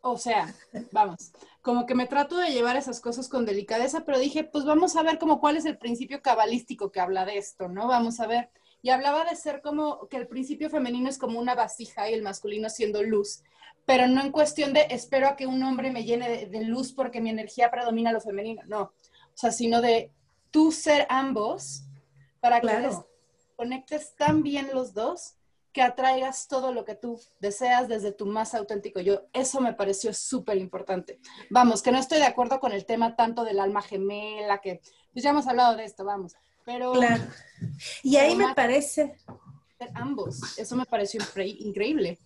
[0.02, 0.54] o sea,
[0.92, 1.32] vamos,
[1.62, 5.02] como que me trato de llevar esas cosas con delicadeza, pero dije, pues vamos a
[5.02, 7.86] ver como cuál es el principio cabalístico que habla de esto, ¿no?
[7.86, 8.50] Vamos a ver.
[8.82, 12.22] Y hablaba de ser como que el principio femenino es como una vasija y el
[12.22, 13.42] masculino siendo luz,
[13.84, 17.20] pero no en cuestión de espero a que un hombre me llene de, luz porque
[17.20, 18.82] mi energía predomina lo femenino, no.
[18.82, 20.10] O sea, sino de
[20.50, 21.82] tú ser ambos
[22.40, 22.90] para que
[23.56, 25.34] conectes tan bien los dos
[25.72, 29.22] que atraigas todo lo que tú deseas desde tu más auténtico yo.
[29.32, 31.20] Eso me pareció súper importante.
[31.50, 34.80] Vamos, que no estoy de acuerdo con el tema tanto del alma gemela, que
[35.12, 36.34] pues ya hemos hablado de esto, vamos.
[36.64, 36.92] Pero...
[36.92, 37.22] Claro.
[38.02, 39.16] Y ahí me parece...
[39.94, 42.18] Ambos, eso me pareció increíble.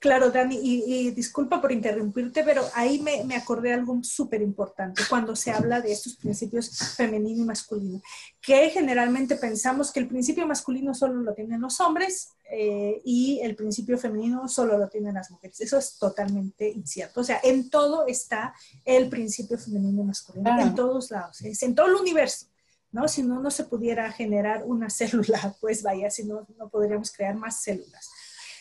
[0.00, 5.34] Claro, Dani, y, disculpa por interrumpirte, pero ahí me, me acordé algo súper importante cuando
[5.34, 8.00] se habla de estos principios femenino y masculino,
[8.40, 13.56] que generalmente pensamos que el principio masculino solo lo tienen los hombres eh, y el
[13.56, 15.60] principio femenino solo lo tienen las mujeres.
[15.60, 17.20] Eso es totalmente incierto.
[17.20, 21.74] O sea, en todo está el principio femenino y masculino, en todos lados, es en
[21.74, 22.46] todo el universo.
[22.90, 23.06] ¿no?
[23.08, 27.34] Si no, no se pudiera generar una célula, pues vaya, si no, no podríamos crear
[27.34, 28.10] más células.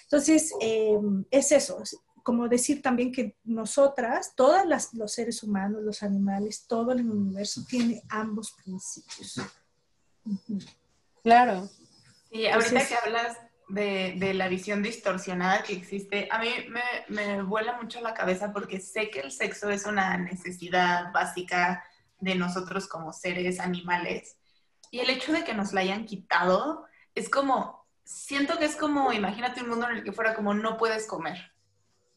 [0.09, 1.83] Entonces, em, es eso,
[2.23, 4.61] como decir también que nosotras, todos
[4.93, 9.41] los seres humanos, los animales, todo el universo tiene ambos principios.
[11.23, 11.69] Claro.
[12.31, 17.81] Y ahorita que hablas de, la visión distorsionada que existe, a mí me, me vuela
[17.81, 21.83] mucho la cabeza porque sé que el sexo es una necesidad básica
[22.19, 24.37] de nosotros como seres animales.
[24.89, 27.76] Y el hecho de que nos la hayan quitado es como,
[28.07, 31.51] siento que es como, imagínate un mundo en el que fuera como no puedes comer.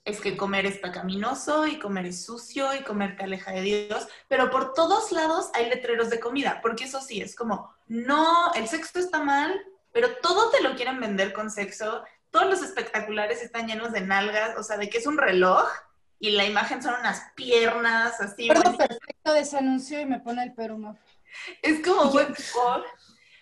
[0.05, 4.09] Es que comer es pecaminoso y comer es sucio y comer te aleja de Dios,
[4.29, 8.69] pero por todos lados hay letreros de comida, porque eso sí, es como, no, el
[8.69, 9.61] sexo está mal,
[9.93, 14.57] pero todo te lo quieren vender con sexo, todos los espectaculares están llenos de nalgas,
[14.57, 15.69] o sea, de que es un reloj
[16.21, 18.49] y la imagen son unas piernas así.
[18.49, 20.97] perfecto de ese anuncio y me pone el peruno.
[21.63, 22.35] Es como, buen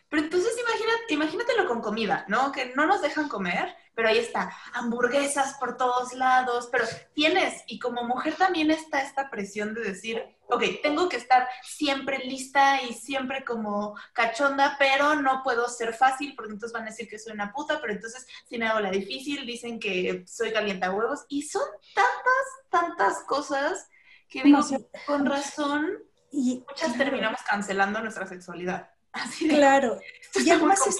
[0.08, 2.50] pero entonces imagínate, imagínatelo con comida, ¿no?
[2.50, 7.78] Que no nos dejan comer, pero ahí está, hamburguesas por todos lados, pero tienes, y
[7.78, 12.94] como mujer también está esta presión de decir, ok, tengo que estar siempre lista y
[12.94, 17.32] siempre como cachonda, pero no puedo ser fácil, porque entonces van a decir que soy
[17.32, 21.42] una puta, pero entonces si me hago la difícil, dicen que soy calienta huevos, y
[21.42, 23.88] son tantas, tantas cosas
[24.28, 24.60] que digo,
[25.06, 28.90] con razón, y muchas terminamos cancelando nuestra sexualidad
[29.38, 29.98] claro.
[30.34, 30.96] y además es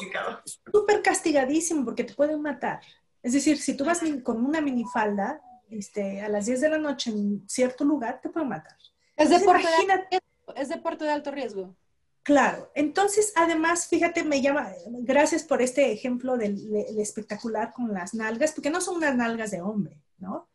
[0.72, 2.80] súper castigadísimo porque te pueden matar.
[3.22, 5.40] Es decir, si tú vas con una minifalda
[5.70, 8.76] este, a las 10 de la noche en cierto lugar, te pueden matar.
[9.16, 9.66] Es deporte,
[10.10, 10.20] de,
[10.56, 11.76] es deporte de alto riesgo.
[12.22, 18.12] Claro, entonces además, fíjate, me llama, gracias por este ejemplo del, del, espectacular con las
[18.12, 20.48] nalgas, porque no son unas nalgas de hombre, ¿no?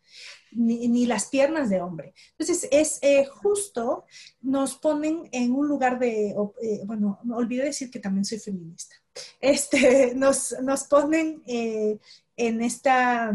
[0.55, 2.13] Ni, las piernas de hombre.
[2.37, 4.05] Entonces, es eh, justo,
[4.41, 8.95] nos ponen en un lugar de, eh, bueno, olvidé decir que también soy feminista.
[9.39, 11.97] Este, nos, nos ponen eh,
[12.35, 13.33] en esta,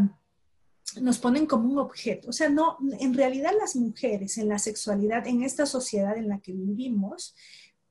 [1.01, 2.29] nos ponen como un objeto.
[2.29, 6.39] O sea, no, en realidad las mujeres en la sexualidad, en esta sociedad en la
[6.39, 7.35] que vivimos,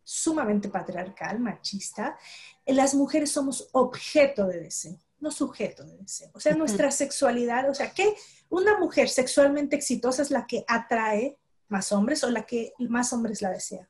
[0.03, 2.17] sumamente patriarcal, machista,
[2.65, 6.31] las mujeres somos objeto de deseo, no sujeto de deseo.
[6.35, 8.15] O sea, nuestra sexualidad, o sea, ¿qué?
[8.51, 13.43] una mujer sexualmente exitosa es la que atrae más hombres o la que más hombres
[13.43, 13.89] la desea.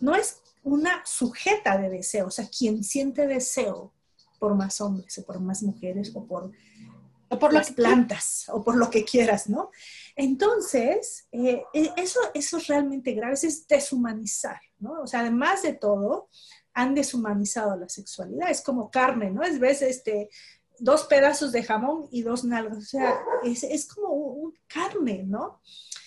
[0.00, 3.92] No es una sujeta de deseo, o sea, quien siente deseo
[4.38, 6.52] por más hombres o por más mujeres o por,
[7.40, 9.70] por las plantas o por lo que quieras, ¿no?
[10.14, 15.02] Entonces, eh, eh, eso, eso es realmente grave, es deshumanizar, ¿no?
[15.02, 16.28] O sea, además de todo,
[16.74, 19.42] han deshumanizado la sexualidad, es como carne, ¿no?
[19.42, 20.28] Es ves este,
[20.78, 25.60] dos pedazos de jamón y dos nalgas, o sea, es, es como un, carne, ¿no?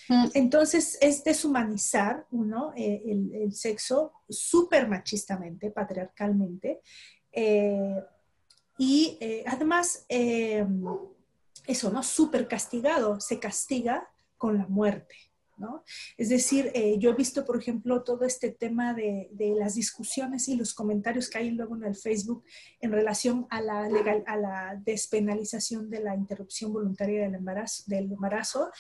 [0.10, 0.28] Mm.
[0.34, 6.82] Entonces es deshumanizar uno eh, el, sexo súper machistamente, patriarcalmente.
[8.78, 12.02] y además eso, ¿no?
[12.02, 15.16] Súper castigado, se castiga con la muerte,
[15.60, 15.84] ¿no?
[16.18, 20.56] Es decir, eh, yo he visto, por ejemplo, todo este tema de, las discusiones y
[20.56, 22.44] los comentarios que hay luego en el Facebook
[22.82, 28.12] en relación a la, legal, a la despenalización de la interrupción voluntaria del embarazo, del
[28.12, 28.72] embarazo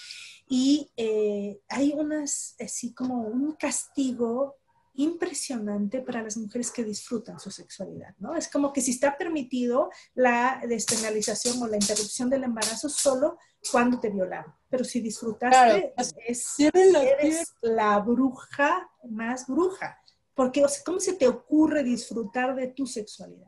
[0.48, 4.59] y eh, hay unas, así como un castigo
[5.00, 8.36] impresionante para las mujeres que disfrutan su sexualidad, ¿no?
[8.36, 13.38] Es como que si está permitido la despenalización o la interrupción del embarazo solo
[13.72, 15.94] cuando te violaron, pero si disfrutaste,
[16.28, 19.98] es, eres la bruja más bruja,
[20.34, 23.48] porque ¿cómo se te ocurre disfrutar de tu sexualidad?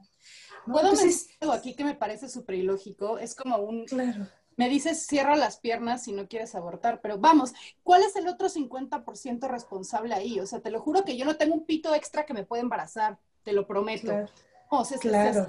[0.66, 3.18] ¿Puedo Entonces, algo aquí que me parece súper ilógico?
[3.18, 3.86] Es como un...
[3.86, 8.28] Claro me dices cierra las piernas si no quieres abortar, pero vamos, ¿cuál es el
[8.28, 10.40] otro 50% responsable ahí?
[10.40, 12.62] O sea, te lo juro que yo no tengo un pito extra que me pueda
[12.62, 14.08] embarazar, te lo prometo.
[14.08, 14.30] Claro.
[14.70, 15.48] O sea, claro.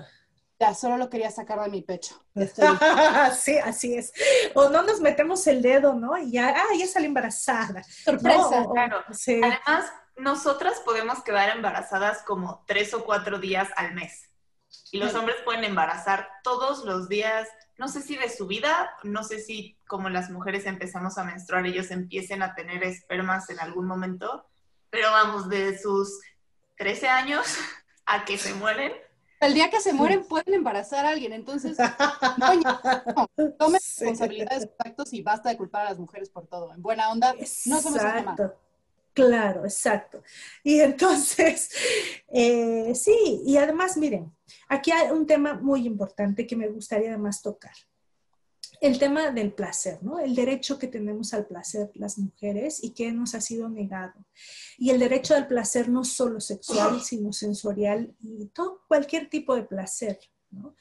[0.58, 2.24] ya, solo lo quería sacar de mi pecho.
[3.36, 4.12] sí, así es.
[4.54, 6.16] O no nos metemos el dedo, ¿no?
[6.18, 7.82] Y ya, ah, ya sale embarazada.
[7.84, 8.66] Sorpresa.
[8.72, 9.04] claro.
[9.08, 14.28] Además, nosotras podemos quedar embarazadas como tres o cuatro días al mes.
[14.90, 19.24] Y los hombres pueden embarazar todos los días no sé si de su vida, no
[19.24, 23.86] sé si como las mujeres empezamos a menstruar, ellos empiecen a tener espermas en algún
[23.86, 24.46] momento,
[24.90, 26.20] pero vamos, de sus
[26.78, 27.46] 13 años
[28.06, 28.92] a que se mueren.
[29.40, 31.76] El día que se mueren pueden embarazar a alguien, entonces
[32.38, 36.72] no, tomen responsabilidades actos y basta de culpar a las mujeres por todo.
[36.72, 37.34] En buena onda,
[37.66, 38.56] no somos Exacto.
[39.14, 40.22] Claro, exacto.
[40.64, 41.70] Y entonces,
[42.28, 44.32] eh, sí, y además, miren,
[44.68, 47.74] aquí hay un tema muy importante que me gustaría además tocar.
[48.80, 50.18] El tema del placer, ¿no?
[50.18, 54.14] El derecho que tenemos al placer las mujeres y que nos ha sido negado.
[54.76, 59.62] Y el derecho al placer no solo sexual, sino sensorial y todo, cualquier tipo de
[59.62, 60.18] placer,
[60.50, 60.74] ¿no?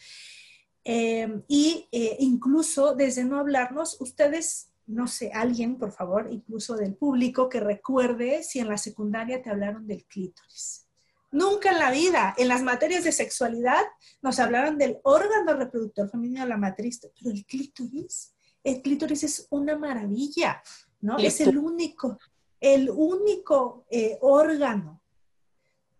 [0.84, 6.96] Eh, y eh, incluso desde no hablarnos, ustedes no sé, alguien, por favor, incluso del
[6.96, 10.88] público, que recuerde si en la secundaria te hablaron del clítoris.
[11.32, 13.82] Nunca en la vida, en las materias de sexualidad,
[14.22, 19.78] nos hablaron del órgano reproductor femenino, la matriz, pero el clítoris, el clítoris es una
[19.78, 20.62] maravilla,
[21.00, 21.17] ¿no?
[21.17, 22.20] Es el único,
[22.60, 25.02] el único eh, órgano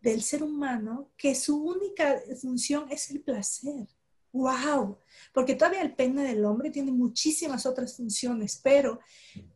[0.02, 3.88] del ser humano que su única función es el placer.
[4.34, 4.98] ¡Wow!
[5.34, 9.00] Porque todavía el pene del hombre tiene muchísimas otras funciones, pero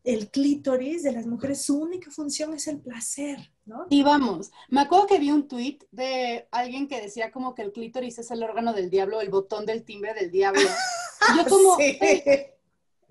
[0.03, 3.87] el clítoris de las mujeres, su única función es el placer, ¿no?
[3.89, 7.71] Y vamos, me acuerdo que vi un tweet de alguien que decía como que el
[7.71, 10.61] clítoris es el órgano del diablo, el botón del timbre del diablo.
[11.37, 11.77] yo como,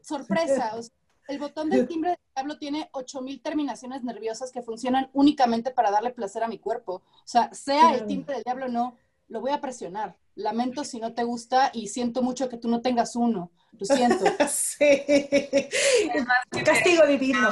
[0.03, 0.79] sorpresa,
[1.29, 6.11] el botón del timbre del diablo tiene 8000 terminaciones nerviosas que funcionan únicamente para darle
[6.11, 6.97] placer a mi cuerpo.
[6.97, 8.97] O sea, sea el timbre del diablo o no,
[9.29, 10.17] lo voy a presionar.
[10.37, 13.53] Lamento si no te gusta y siento mucho que tú no tengas uno.
[13.73, 14.25] Lo siento.
[14.49, 14.85] sí.
[16.65, 17.49] Castigo divino.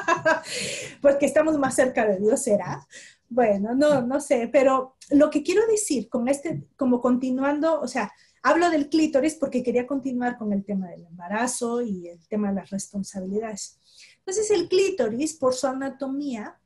[1.02, 2.86] Porque estamos más cerca de Dios, ¿será?
[3.28, 8.12] Bueno, no, no sé, pero lo que quiero decir con este, como continuando, o sea,
[8.42, 12.56] hablo del clítoris porque quería continuar con el tema del embarazo y el tema de
[12.56, 13.78] las responsabilidades.
[14.18, 16.59] Entonces, el clítoris, por su anatomía,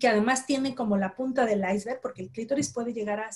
[0.00, 3.30] que además tiene como la punta del iceberg, porque el clítoris puede llegar a,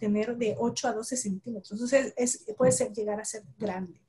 [0.00, 4.00] tener de 8 a 12 centímetros, entonces es, puede ser, llegar a ser grande.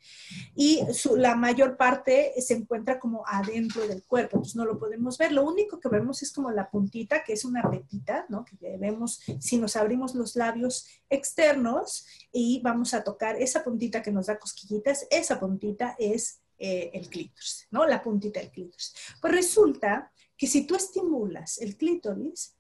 [0.56, 0.82] Y
[1.16, 5.32] la mayor parte se encuentra como adentro del cuerpo, entonces no lo podemos ver.
[5.32, 8.46] Lo único que vemos es como la puntita, que es una pepita, ¿no?
[8.46, 14.12] Que vemos si nos abrimos los labios externos y vamos a tocar esa puntita que
[14.12, 17.86] nos da cosquillitas, esa puntita es eh, el clítoris, ¿no?
[17.86, 18.96] La puntita del clítoris.
[19.22, 22.56] Pues resulta que si tú estimulas el clítoris,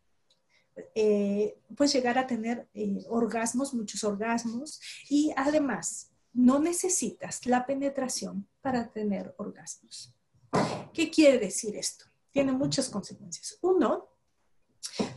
[0.93, 8.47] eh, puedes llegar a tener eh, orgasmos, muchos orgasmos, y además no necesitas la penetración
[8.61, 10.13] para tener orgasmos.
[10.93, 12.05] ¿Qué quiere decir esto?
[12.31, 13.57] Tiene muchas consecuencias.
[13.61, 14.09] Uno,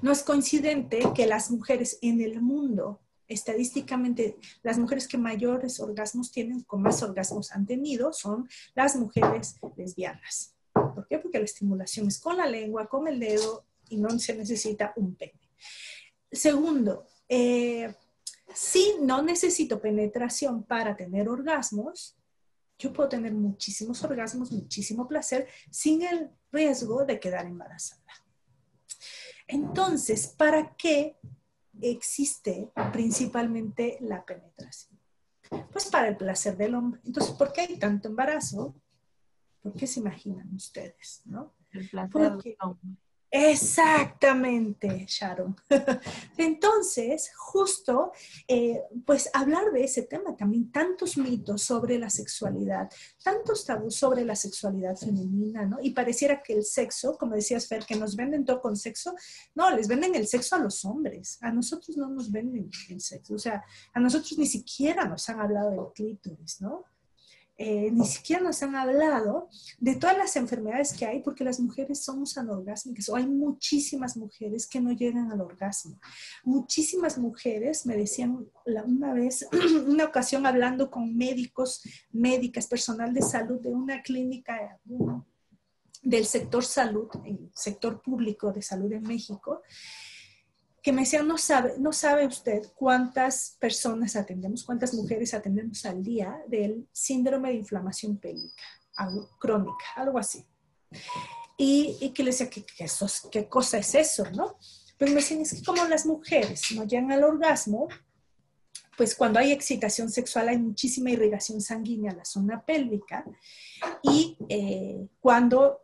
[0.00, 6.30] no es coincidente que las mujeres en el mundo, estadísticamente, las mujeres que mayores orgasmos
[6.30, 10.54] tienen, con más orgasmos han tenido, son las mujeres lesbianas.
[10.99, 11.20] ¿Por qué?
[11.20, 15.14] Porque la estimulación es con la lengua, con el dedo y no se necesita un
[15.14, 15.38] pene.
[16.28, 17.94] Segundo, eh,
[18.53, 22.16] si no necesito penetración para tener orgasmos,
[22.80, 28.03] yo puedo tener muchísimos orgasmos, muchísimo placer, sin el riesgo de quedar embarazada.
[29.46, 31.16] Entonces, ¿para qué
[31.80, 34.99] existe principalmente la penetración?
[35.70, 37.01] Pues para el placer del hombre.
[37.05, 38.74] Entonces, ¿por qué hay tanto embarazo?
[39.71, 41.23] ¿Por qué se imaginan ustedes?
[41.27, 41.55] ¿no?
[41.73, 42.41] El placer.
[43.31, 45.55] Exactamente, Sharon.
[46.39, 48.12] Entonces, justo,
[48.47, 52.91] eh, pues hablar de ese tema también, tantos mitos sobre la sexualidad,
[53.23, 55.77] tantos tabús sobre la sexualidad femenina, ¿no?
[55.83, 59.14] Y pareciera que el sexo, como decías Fer, que nos venden todo con sexo,
[59.55, 63.35] no, les venden el sexo a los hombres, a nosotros no nos venden el sexo,
[63.35, 63.62] o sea,
[63.93, 66.85] a nosotros ni siquiera nos han hablado del clítoris, ¿no?
[67.61, 69.48] Eh, ni siquiera nos han hablado
[69.80, 74.68] de todas las enfermedades que hay, porque las mujeres somos anorgásmicas, o hay muchísimas mujeres
[74.68, 75.98] que no llegan al orgasmo.
[76.44, 79.44] Muchísimas mujeres me decían una vez,
[79.88, 81.82] una ocasión hablando con médicos,
[82.12, 84.78] médicas, personal de salud de una clínica
[86.02, 89.62] del sector salud, el sector público de salud en México,
[90.89, 96.03] que me decían, no sabe, no sabe usted cuántas personas atendemos, cuántas mujeres atendemos al
[96.03, 98.62] día del síndrome de inflamación pélvica
[99.39, 100.47] crónica, algo así.
[101.59, 102.86] Y, que le decía, ¿qué, qué,
[103.30, 104.30] ¿qué cosa es eso?
[104.30, 104.57] ¿no?
[104.99, 107.89] Pues me decían, es que como las mujeres no llegan al orgasmo,
[108.97, 113.26] pues cuando hay excitación sexual hay muchísima irrigación sanguínea a la zona pélvica
[114.03, 115.82] y eh, cuando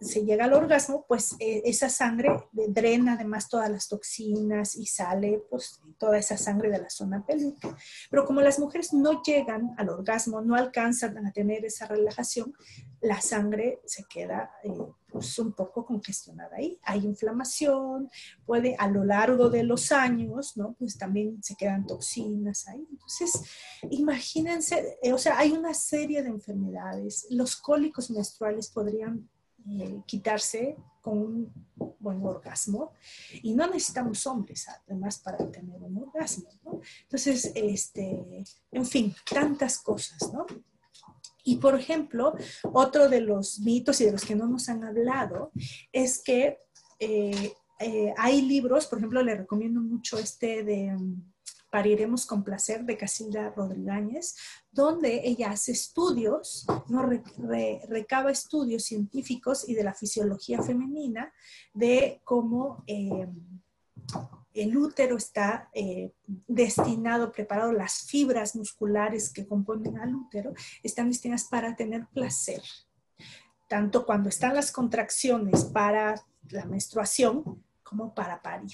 [0.00, 5.42] se llega al orgasmo, pues eh, esa sangre drena además todas las toxinas y sale
[5.50, 7.76] pues toda esa sangre de la zona pélvica.
[8.10, 12.54] Pero como las mujeres no llegan al orgasmo, no alcanzan a tener esa relajación,
[13.00, 14.70] la sangre se queda eh,
[15.12, 16.78] pues un poco congestionada ahí.
[16.82, 18.10] Hay inflamación,
[18.46, 20.74] puede a lo largo de los años, ¿no?
[20.78, 22.86] Pues también se quedan toxinas ahí.
[22.90, 23.42] Entonces,
[23.90, 27.26] imagínense, eh, o sea, hay una serie de enfermedades.
[27.30, 29.28] Los cólicos menstruales podrían
[29.68, 31.52] eh, quitarse con un
[31.98, 32.92] buen orgasmo
[33.42, 36.80] y no necesitamos hombres además para tener un orgasmo, ¿no?
[37.02, 40.46] Entonces, este, en fin, tantas cosas, ¿no?
[41.42, 42.34] Y por ejemplo,
[42.72, 45.52] otro de los mitos y de los que no nos han hablado
[45.92, 46.58] es que
[46.98, 51.32] eh, eh, hay libros, por ejemplo, le recomiendo mucho este de um,
[51.72, 54.36] Pariremos con placer de Casilda Rodríguez,
[54.70, 57.08] donde ella hace estudios, ¿no?
[57.88, 61.32] recaba estudios científicos y de la fisiología femenina
[61.72, 63.26] de cómo eh,
[64.54, 66.12] el útero está eh,
[66.46, 72.62] destinado, preparado, las fibras musculares que componen al útero están destinadas para tener placer,
[73.68, 76.14] tanto cuando están las contracciones para
[76.50, 78.72] la menstruación como para parir.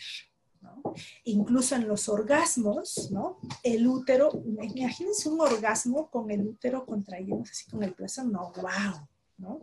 [1.25, 3.39] Incluso en los orgasmos, ¿no?
[3.63, 9.09] El útero, imagínense un orgasmo con el útero contraído, así con el placer, no, wow,
[9.39, 9.61] ¿no?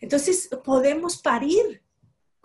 [0.00, 1.82] Entonces, podemos parir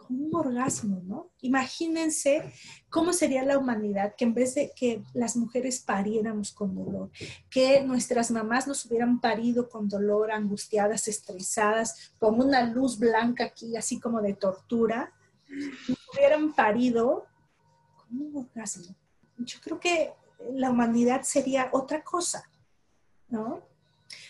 [0.10, 1.32] un orgasmo, ¿no?
[1.42, 2.52] Imagínense
[2.90, 7.12] cómo sería la humanidad que en vez de que las mujeres pariéramos con dolor,
[7.50, 13.76] que nuestras mamás nos hubieran parido con dolor, angustiadas, estresadas, con una luz blanca aquí,
[13.76, 15.14] así como de tortura,
[15.50, 17.26] nos hubieran parido
[17.96, 18.96] con un orgasmo.
[19.38, 20.14] Yo creo que
[20.54, 22.50] la humanidad sería otra cosa,
[23.30, 23.62] ¿no?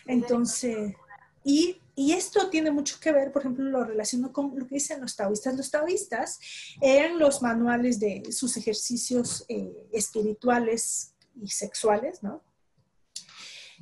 [0.05, 0.95] Entonces,
[1.43, 5.01] y y esto tiene mucho que ver, por ejemplo, lo relaciono con lo que dicen
[5.01, 5.55] los taoístas.
[5.55, 6.39] Los taoístas
[6.81, 12.43] eran los manuales de sus ejercicios eh, espirituales y sexuales, ¿no?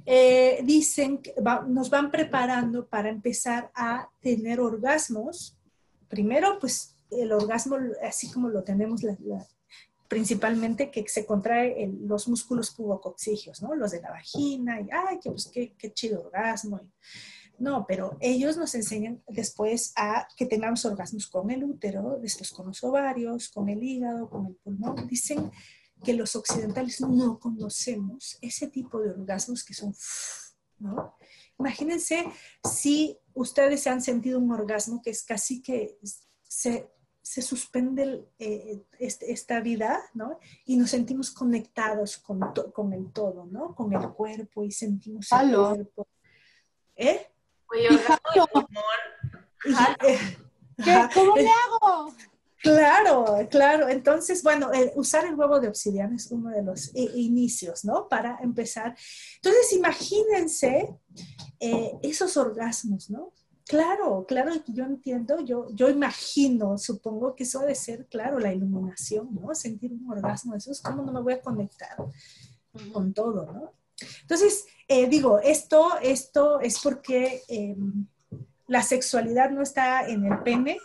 [0.05, 1.35] Eh, dicen que
[1.67, 5.57] nos van preparando para empezar a tener orgasmos.
[6.09, 9.01] Primero, pues el orgasmo, así como lo tenemos
[10.11, 13.75] principalmente que se contrae los músculos pubocoxígeos, ¿no?
[13.75, 16.81] Los de la vagina, y ay, que, pues, qué, chido orgasmo.
[17.61, 22.65] No, pero ellos nos enseñan después a que tengamos orgasmos con el útero, después con
[22.65, 25.07] los ovarios, con el hígado, con el pulmón.
[25.07, 25.51] Dicen
[26.03, 29.93] que los occidentales no conocemos ese tipo de orgasmos que son,
[30.79, 31.15] ¿no?
[31.59, 32.25] Imagínense
[32.67, 35.99] si ustedes han sentido un orgasmo que es casi que
[36.41, 36.89] se,
[37.21, 40.39] suspende eh, este, esta vida, ¿no?
[40.65, 42.39] Y nos sentimos conectados con,
[42.73, 43.75] con el todo, ¿no?
[43.75, 46.07] Con el cuerpo y sentimos el cuerpo.
[46.95, 47.30] ¿Eh?
[51.13, 52.13] ¿Cómo le hago?
[52.61, 53.89] Claro, claro.
[53.89, 58.07] Entonces, bueno, eh, usar el huevo de obsidiana es uno de los inicios, ¿no?
[58.07, 58.95] Para empezar.
[59.37, 60.95] Entonces, imagínense
[61.59, 63.33] eh, esos orgasmos, ¿no?
[63.65, 69.29] Claro, claro, yo entiendo, yo, yo imagino, supongo que eso debe ser, claro, la iluminación,
[69.33, 69.55] ¿no?
[69.55, 71.95] Sentir un orgasmo, eso es como no me voy a conectar
[72.91, 73.71] con todo, ¿no?
[74.21, 78.07] Entonces, eh, digo, esto, esto es porque em,
[78.67, 80.79] la sexualidad no está en el pene,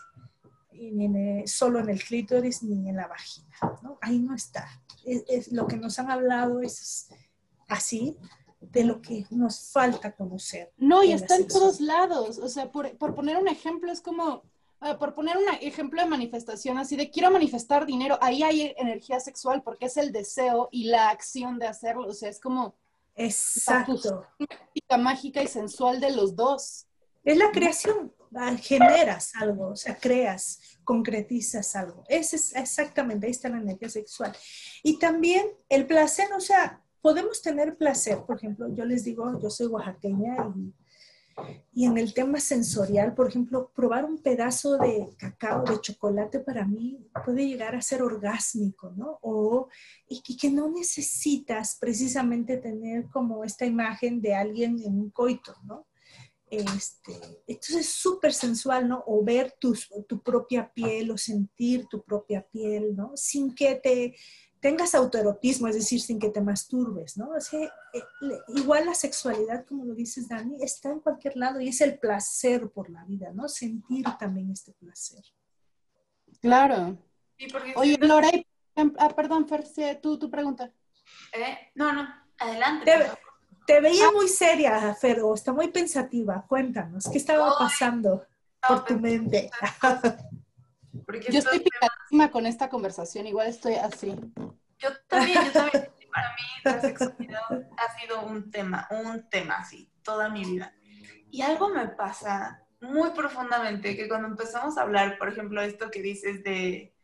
[0.71, 3.99] ni solo en el clítoris, ni en la vagina, ¿no?
[4.01, 4.69] Ahí no está.
[5.05, 7.09] Es, lo que nos han hablado es
[7.67, 8.17] así,
[8.61, 10.73] de lo que nos falta conocer.
[10.77, 12.39] No, y está en todos lados.
[12.39, 14.45] O sea, por, poner un ejemplo, es como,
[14.79, 19.19] ah, por poner un ejemplo de manifestación, así de quiero manifestar dinero, ahí hay energía
[19.19, 22.07] sexual porque es el deseo y la acción de hacerlo.
[22.07, 22.77] O sea, es como...
[23.17, 24.27] Exacto.
[24.89, 26.87] La mágica y sensual de los dos.
[27.25, 28.13] Es la creación,
[28.61, 32.05] generas algo, o sea, creas, concretizas algo.
[32.09, 34.33] Ese es exactamente, ahí está la energía sexual.
[34.85, 39.51] Y también el placer, o sea, podemos tener placer, por ejemplo, yo les digo, yo
[39.51, 40.73] soy oaxaqueña y,
[41.73, 46.67] y, en el tema sensorial, por ejemplo, probar un pedazo de cacao, de chocolate para
[46.67, 49.19] mí puede llegar a ser orgásmico, ¿no?
[49.23, 49.69] O,
[50.09, 55.87] y, que no necesitas precisamente tener como esta imagen de alguien en un coito, ¿no?
[56.49, 57.13] Este,
[57.49, 59.03] entonces es súper sensual, ¿no?
[59.07, 59.75] O ver tu,
[60.09, 63.13] tu, propia piel o sentir tu propia piel, ¿no?
[63.17, 64.17] Sin que te
[64.67, 67.31] tengas autoerotismo, es decir, sin que te masturbes, ¿no?
[67.31, 68.03] O sea, eh,
[68.49, 72.69] igual la sexualidad, como lo dices, Dani, está en cualquier lado y es el placer
[72.71, 73.49] por la vida, ¿no?
[73.49, 75.23] Sentir también este placer.
[76.41, 76.99] Claro.
[77.77, 78.29] Oye, Laura,
[78.99, 80.73] ah, perdón, Fer, tú, tu pregunta.
[81.33, 82.91] Eh, no, no, adelante.
[82.91, 86.45] Te, te veía muy seria, Fer, o está muy pensativa.
[86.49, 88.27] Cuéntanos, ¿qué estaba pasando
[88.67, 89.49] por tu mente?
[91.21, 94.15] Yo estoy picadísima con esta conversación, igual estoy así.
[94.79, 95.91] Yo también, yo también.
[96.13, 97.43] Para mí la sexualidad
[97.77, 100.75] ha sido un tema, un tema así, toda mi vida.
[101.31, 106.01] Y algo me pasa muy profundamente que cuando empezamos a hablar, por ejemplo, esto que
[106.01, 106.95] dices de,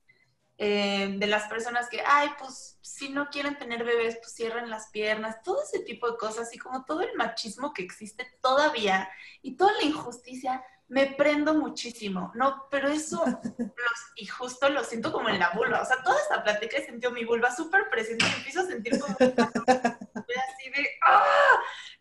[0.58, 4.88] eh, de las personas que, ay, pues si no quieren tener bebés, pues cierren las
[4.88, 9.08] piernas, todo ese tipo de cosas, y como todo el machismo que existe todavía
[9.42, 12.66] y toda la injusticia, me prendo muchísimo, ¿no?
[12.70, 13.24] Pero eso,
[14.16, 17.10] y justo lo siento como en la vulva, o sea, toda esta plática he sentido
[17.12, 21.24] mi vulva súper presente y empiezo a sentir como así de, ¡ah!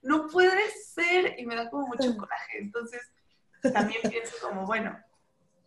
[0.02, 3.02] No puede ser, y me da como mucho coraje, entonces
[3.74, 5.02] también pienso como, bueno,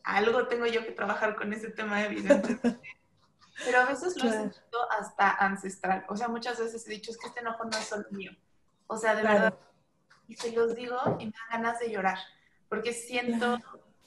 [0.02, 2.78] algo tengo yo que trabajar con ese tema, evidentemente.
[3.64, 6.04] Pero a veces lo he sentido hasta ancestral.
[6.10, 8.32] O sea, muchas veces he dicho, es que este enojo no es solo mío.
[8.86, 9.58] O sea, de verdad.
[10.28, 12.18] Y se los digo y me dan ganas de llorar
[12.68, 13.58] porque siento,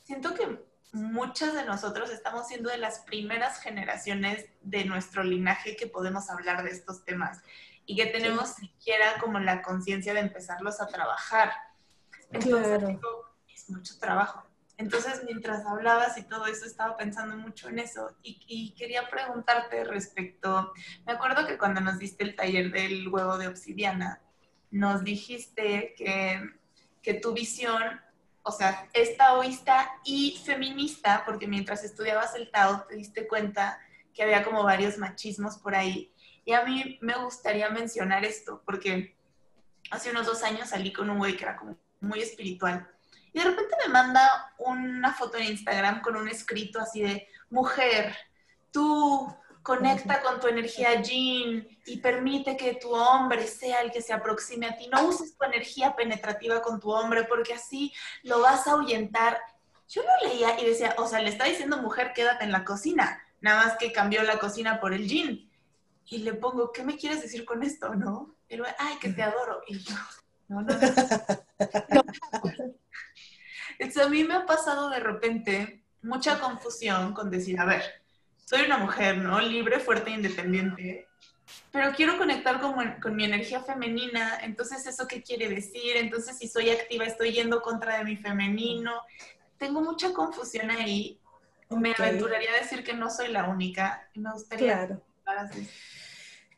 [0.03, 5.87] siento que muchas de nosotros estamos siendo de las primeras generaciones de nuestro linaje que
[5.87, 7.41] podemos hablar de estos temas
[7.85, 11.51] y que tenemos siquiera como la conciencia de empezarlos a trabajar.
[12.31, 12.83] Entonces,
[13.53, 14.43] es mucho trabajo.
[14.77, 19.83] Entonces, mientras hablabas y todo eso, estaba pensando mucho en eso y, y, quería preguntarte
[19.83, 20.71] respecto,
[21.05, 24.21] me acuerdo que cuando nos diste el taller del huevo de obsidiana,
[24.69, 26.41] nos dijiste que,
[27.01, 27.99] que tu visión
[28.47, 33.77] o sea, es taoísta y feminista, porque mientras estudiabas el Tao te diste cuenta
[34.13, 36.13] que había como varios machismos por ahí.
[36.45, 39.17] Y a mí me gustaría mencionar esto, porque
[39.91, 42.89] hace unos dos años salí con un güey que era como muy espiritual.
[43.33, 48.15] Y de repente me manda una foto en Instagram con un escrito así de, mujer,
[48.71, 49.27] tú
[49.63, 54.67] Conecta con tu energía yin y permite que tu hombre sea el que se aproxime
[54.67, 54.87] a ti.
[54.87, 57.93] No uses tu energía penetrativa con tu hombre porque así
[58.23, 59.39] lo vas a ahuyentar.
[59.89, 63.21] Yo lo leía y decía, o sea, le está diciendo mujer, quédate en la cocina.
[63.41, 65.51] Nada más que cambió la cocina por el yin.
[66.05, 68.35] Y le pongo, ¿qué me quieres decir con esto, no?
[68.49, 69.61] Luego, ay, que te adoro.
[69.67, 69.95] Y yo,
[70.47, 70.79] no, no, no.
[73.79, 77.83] Entonces, a mí me ha pasado de repente mucha confusión con decir, a ver,
[78.47, 79.41] soy una mujer, ¿no?
[79.41, 81.07] Libre, fuerte e independiente,
[81.71, 85.97] pero quiero conectar con, con, mi energía femenina, entonces ¿eso qué quiere decir?
[85.97, 89.01] Entonces si soy activa estoy yendo contra de mi femenino.
[89.57, 91.19] Tengo mucha confusión ahí.
[91.69, 94.09] Me aventuraría a decir que no soy la única.
[94.15, 94.87] Me gustaría...
[94.87, 95.01] Claro.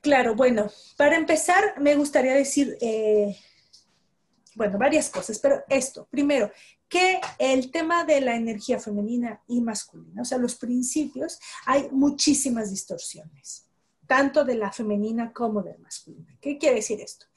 [0.01, 3.35] Claro, bueno, para empezar me gustaría decir, eh,
[4.55, 6.51] bueno, varias cosas, pero esto, primero,
[6.89, 12.71] que el tema de la energía femenina y masculina, o sea, los principios, hay muchísimas
[12.71, 13.67] distorsiones,
[14.07, 16.35] tanto de la femenina como de la masculina.
[16.41, 17.27] ¿Qué quiere decir esto?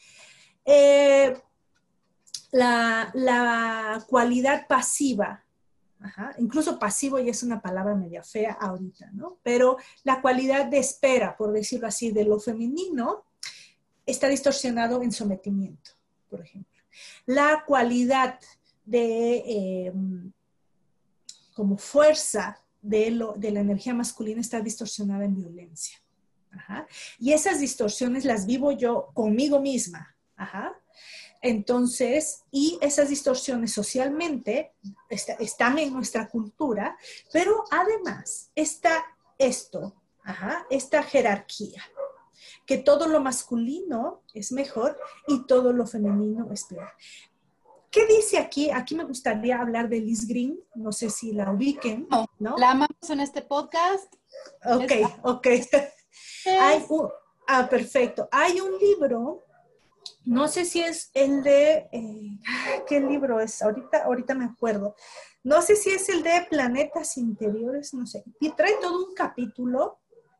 [0.64, 1.36] Eh,
[2.52, 5.44] la, cualidad pasiva,
[6.38, 9.38] incluso pasivo ya es una palabra media fea ahorita, ¿no?
[9.42, 13.26] Pero la cualidad de espera, por decirlo así, de lo femenino,
[14.06, 15.92] está distorsionado en sometimiento,
[16.28, 16.72] por ejemplo.
[17.26, 18.38] La cualidad
[18.92, 19.92] de eh,
[21.54, 25.98] como fuerza de, lo, de la energía masculina está distorsionada en violencia.
[27.18, 30.14] Y esas distorsiones las vivo yo conmigo misma.
[31.40, 34.74] Entonces, y esas distorsiones socialmente
[35.08, 36.98] está, están en nuestra cultura,
[37.32, 39.02] pero además está
[39.38, 39.94] esto,
[40.68, 41.82] esta jerarquía,
[42.66, 46.90] que todo lo masculino es mejor y todo lo femenino es peor.
[47.92, 48.70] ¿Qué dice aquí?
[48.70, 52.56] Aquí me gustaría hablar de Liz Green, no sé si la ubiquen, ¿no?
[52.56, 54.10] La amamos en este podcast.
[54.64, 55.46] Ok, ok.
[56.58, 57.10] Hay un,
[57.46, 58.30] ah, perfecto.
[58.32, 59.44] Hay un libro,
[60.24, 62.38] no sé si es el de, eh,
[62.88, 63.60] ¿qué libro es?
[63.60, 64.96] Ahorita, ahorita me acuerdo.
[65.44, 68.24] No sé si es el de Planetas Interiores, no sé.
[68.40, 69.98] Y trae todo un capítulo,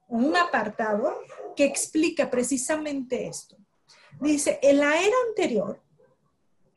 [0.09, 1.21] un apartado,
[1.55, 3.59] que explica precisamente esto.
[4.23, 5.83] Dice, en la era anterior,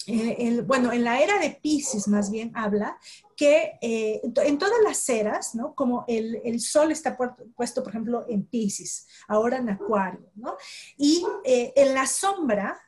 [0.07, 2.97] eh, bueno, en la era de Pisces más bien habla
[3.35, 5.75] que eh, en todas las eras, ¿no?
[5.75, 7.17] Como el, sol está
[7.55, 10.55] puesto, por ejemplo, en Pisces, ahora en Acuario, ¿no?
[10.97, 12.79] Y eh, en la sombra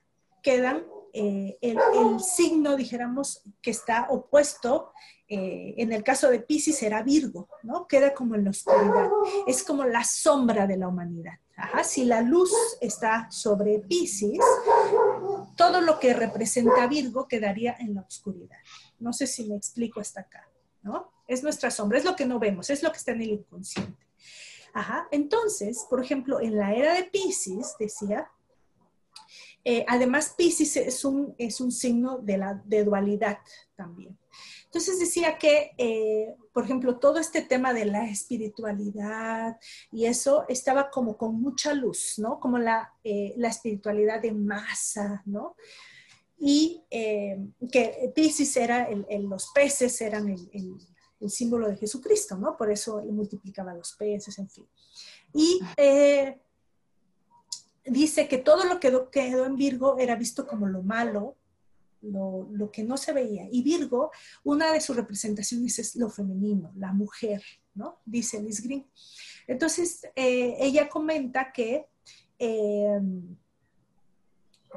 [0.42, 4.92] quedan el, el, signo, dijéramos, que está opuesto
[5.30, 7.86] eh, en el caso de Pisces era Virgo, ¿no?
[7.86, 9.10] Queda como en la oscuridad.
[9.46, 11.34] Es como la sombra de la humanidad.
[11.84, 14.40] Si la luz está sobre Pisces,
[15.58, 18.58] todo lo que representa Virgo quedaría en la oscuridad.
[19.00, 20.50] No sé si me explico hasta acá,
[20.84, 21.12] ¿no?
[21.28, 24.08] Es nuestra sombra, es lo que no vemos, es lo que está en el inconsciente.
[24.74, 25.08] Ajá.
[25.12, 28.30] Entonces, por ejemplo, en la era de Pisces, decía,
[29.66, 33.40] eh, además Pisces es un, es un signo de, la, de dualidad
[33.76, 34.18] también.
[34.68, 39.58] Entonces decía que, eh, por ejemplo, todo este tema de la espiritualidad
[39.92, 42.40] y eso estaba como con mucha luz, ¿no?
[42.40, 45.56] Como la, eh, espiritualidad de masa, ¿no?
[46.38, 47.38] Y eh,
[47.72, 48.90] que Pisces era,
[49.22, 50.78] los peces eran el,
[51.30, 52.58] símbolo de Jesucristo, ¿no?
[52.58, 54.68] Por eso multiplicaba los peces, en fin.
[55.34, 55.60] Y
[57.86, 61.38] dice que todo lo que quedó en Virgo era visto como lo malo,
[62.02, 63.48] lo, que no se veía.
[63.52, 64.12] Y Virgo,
[64.44, 67.44] una de sus representaciones es lo femenino, la mujer,
[67.74, 68.00] ¿no?
[68.06, 68.90] Dice Liz Green.
[69.48, 71.88] Entonces, eh, ella comenta que,
[72.40, 73.00] eh,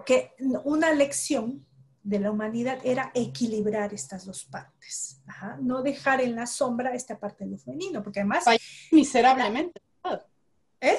[0.07, 0.33] que
[0.65, 1.67] una lección
[2.03, 5.23] de la humanidad era equilibrar estas dos partes,
[5.61, 8.45] no dejar en la sombra esta parte de lo femenino, porque además...
[8.45, 9.83] Fallamos miserablemente.
[10.81, 10.99] ¿Eh?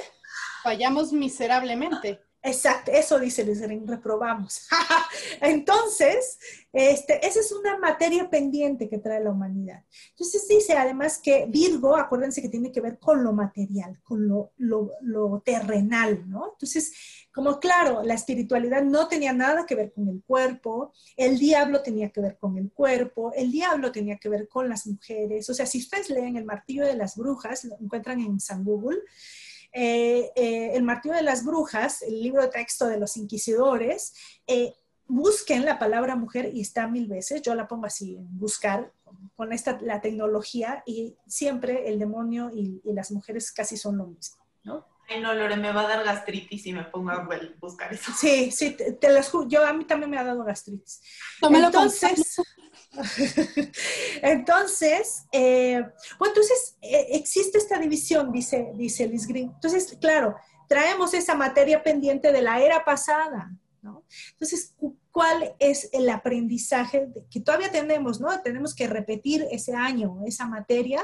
[0.64, 2.22] Fallamos miserablemente.
[2.44, 4.68] Exacto, eso dice Luis reprobamos.
[5.42, 6.40] Entonces,
[6.74, 9.84] este, esa es una materia pendiente que trae la humanidad.
[10.10, 14.54] Entonces dice además que Virgo, acuérdense que tiene que ver con lo material, con lo,
[14.58, 16.54] lo terrenal, ¿no?
[16.54, 16.92] Entonces,
[17.32, 22.10] como claro, la espiritualidad no tenía nada que ver con el cuerpo, el diablo tenía
[22.10, 25.50] que ver con el cuerpo, el diablo tenía que ver con las mujeres.
[25.50, 29.00] O sea, si ustedes leen el martillo de las brujas, lo encuentran en San Google,
[29.74, 34.14] eh, eh, el martillo de las brujas, el libro de texto de los inquisidores,
[34.48, 34.74] eh,
[35.08, 38.94] busquen la palabra mujer y está mil veces, yo la pongo así, buscar
[39.36, 44.38] con esta, la tecnología y siempre el demonio y, las mujeres casi son lo mismo,
[44.64, 44.86] ¿no?
[45.12, 47.28] Ay, no, Lore, me va a dar gastritis si me pongo a
[47.60, 48.14] buscar eso.
[48.18, 51.02] Sí, sí, te, las yo a mí también me ha dado gastritis.
[51.42, 52.38] Entonces,
[54.22, 55.84] entonces, eh,
[56.18, 59.52] bueno, entonces eh, existe esta división, dice, dice Liz Green.
[59.54, 60.38] Entonces, claro,
[60.70, 63.52] traemos esa materia pendiente de la era pasada,
[63.82, 64.06] ¿no?
[64.32, 64.76] Entonces,
[65.12, 68.42] ¿cuál es el aprendizaje que todavía tenemos, ¿no?
[68.42, 71.04] Tenemos que repetir ese año, esa materia,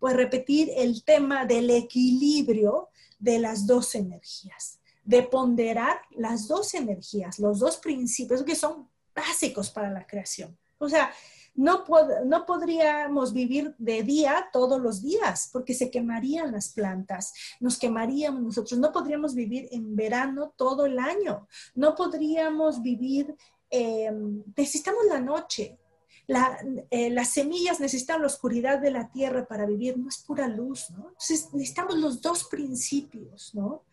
[0.00, 2.88] pues repetir el tema del equilibrio
[3.18, 9.70] de las dos energías, de ponderar las dos energías, los dos principios que son básicos
[9.70, 10.56] para la creación.
[10.78, 11.10] O sea,
[11.58, 11.84] no,
[12.24, 18.42] no podríamos vivir de día todos los días porque se quemarían las plantas, nos quemaríamos
[18.42, 23.34] nosotros, no podríamos vivir en verano todo el año, no podríamos vivir,
[23.70, 25.76] em, necesitamos la noche,
[26.90, 30.90] eh, las semillas necesitan la oscuridad de la tierra para vivir, no es pura luz,
[30.90, 31.08] ¿no?
[31.08, 33.84] Entonces necesitamos los dos principios, ¿no?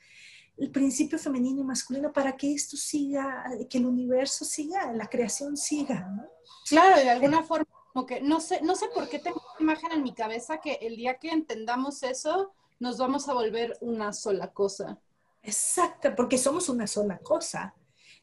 [0.57, 5.55] El principio femenino y masculino para que esto siga, que el universo siga, la creación
[5.55, 6.23] siga, ¿no?
[6.67, 9.93] Claro, de alguna forma, como que no sé, no sé por qué tengo una imagen
[9.93, 14.51] en mi cabeza que el día que entendamos eso, nos vamos a volver una sola
[14.51, 14.99] cosa.
[15.41, 17.73] Exacto, porque somos una sola cosa.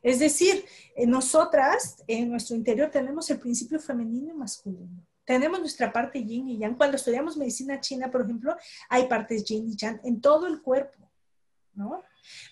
[0.03, 0.65] Es decir,
[1.07, 5.07] nosotras en nuestro interior tenemos el principio femenino y masculino.
[5.25, 6.77] Tenemos nuestra parte yin y yang.
[6.77, 8.57] Cuando estudiamos medicina china, por ejemplo,
[8.89, 11.09] hay partes yin y yang en todo el cuerpo,
[11.75, 12.03] ¿no?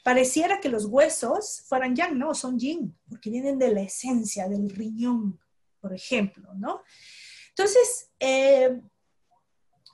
[0.05, 4.71] Pareciera que los huesos fueran yang, no, son yin, porque vienen de la esencia, del
[4.71, 5.41] riñón,
[5.81, 6.83] por ejemplo, ¿no?
[7.49, 8.81] Entonces, eh,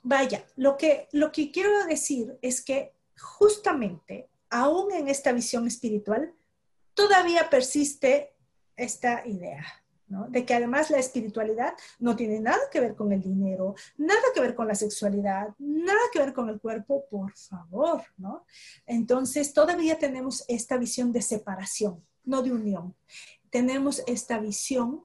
[0.02, 6.32] vaya, lo que, lo que quiero decir es que justamente, aún en esta visión espiritual,
[6.96, 8.34] todavía persiste
[8.74, 9.64] esta idea,
[10.08, 10.26] ¿no?
[10.28, 14.40] De que además la espiritualidad no tiene nada que ver con el dinero, nada que
[14.40, 18.44] ver con la sexualidad, nada que ver con el cuerpo, por favor, ¿no?
[18.86, 22.96] Entonces, todavía tenemos esta visión de separación, no de unión.
[23.50, 25.04] Tenemos esta visión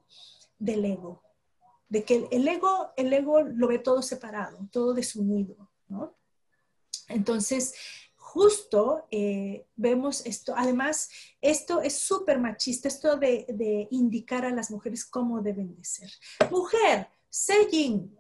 [0.58, 1.22] del ego,
[1.90, 6.16] de que el ego, el ego lo ve todo separado, todo desunido, ¿no?
[7.10, 7.74] Entonces,
[8.34, 11.10] justo eh, vemos esto, además,
[11.42, 16.10] esto es súper machista, esto de, indicar a las mujeres cómo deben de ser.
[16.50, 17.68] Mujer, sé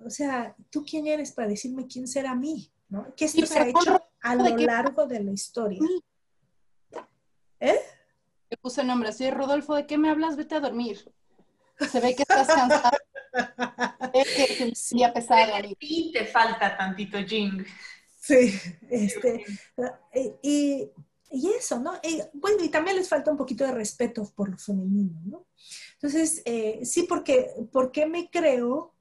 [0.05, 2.73] o sea, ¿tú quién eres para decirme quién será mí?
[2.89, 3.15] ¿no?
[3.15, 5.79] Que esto se ha hecho a lo largo de la historia.
[7.61, 7.79] ¿Eh?
[8.49, 10.35] Le puse nombre, sí, Rodolfo, ¿de qué me hablas?
[10.35, 11.09] Vete a dormir.
[11.89, 12.97] Se ve que estás cansado.
[14.13, 15.53] es que es un día pesado.
[15.79, 17.65] Y te falta tantito jing.
[18.23, 18.53] Sí,
[18.91, 19.43] este,
[20.43, 20.91] y,
[21.31, 21.99] y, eso, ¿no?
[22.33, 25.47] bueno, y también les falta un poquito de respeto por lo femenino, ¿no?
[25.93, 28.93] Entonces, eh, sí, porque, porque me creo,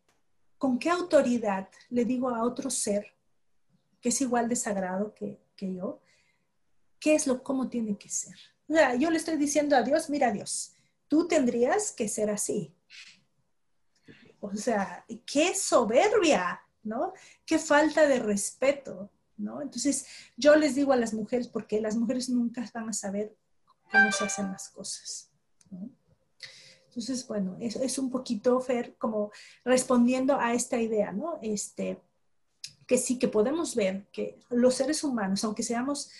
[0.56, 3.14] con qué autoridad le digo a otro ser
[4.00, 6.00] que es igual de sagrado que, que yo,
[6.98, 8.36] qué es lo, cómo tiene que ser.
[8.68, 10.72] O sea, yo le estoy diciendo a Dios, mira Dios,
[11.08, 12.74] tú tendrías que ser así.
[14.40, 17.12] O sea, qué soberbia, ¿no?
[17.44, 19.62] Qué falta de respeto, ¿no?
[19.62, 20.06] Entonces,
[20.36, 23.36] yo les digo a las mujeres, porque las mujeres nunca van a saber
[23.90, 25.30] cómo se hacen las cosas,
[25.70, 25.90] ¿no?
[26.86, 29.30] Entonces, bueno, es, es un poquito, Fer, como
[29.64, 31.38] respondiendo a esta idea, ¿no?
[31.40, 32.00] Este,
[32.86, 36.10] que sí que podemos ver que los seres humanos, aunque seamos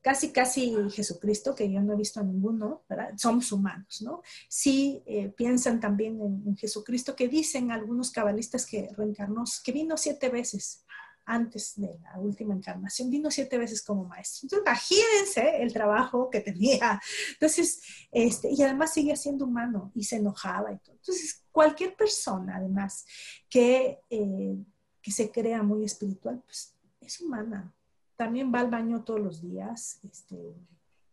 [0.00, 3.10] casi, casi Jesucristo, que yo no he visto a ninguno, ¿verdad?
[3.16, 4.22] Somos humanos, ¿no?
[4.48, 10.28] Sí eh, piensan también en, Jesucristo, que dicen algunos cabalistas que reencarnó, que vino siete
[10.28, 10.84] veces
[11.24, 14.46] antes de la última encarnación, vino siete veces como maestro.
[14.46, 17.00] Entonces, imagínense el trabajo que tenía.
[17.32, 20.96] Entonces, este, y además sigue siendo humano y se enojaba y todo.
[20.96, 23.04] Entonces, cualquier persona, además,
[23.50, 24.56] que, eh,
[25.02, 27.74] que se crea muy espiritual, pues es humana,
[28.18, 30.36] también va al baño todos los días, este,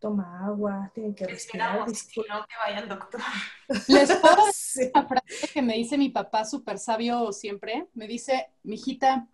[0.00, 1.88] toma agua, tiene que respirar.
[1.94, 3.20] Si no, que vaya al doctor.
[3.86, 7.86] Les puedo decir una frase que me dice mi papá, súper sabio siempre.
[7.94, 9.28] Me dice, mijita,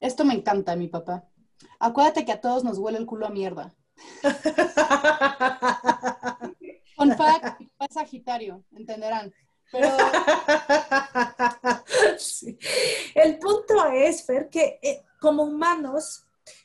[0.00, 1.24] esto me encanta, mi papá.
[1.78, 3.74] Acuérdate que a todos nos huele el culo a mierda.
[6.96, 9.30] Con fact, es Sagitario, entenderán.
[9.70, 9.88] Pero...
[13.14, 16.23] El punto es, Fer, que eh, como humanos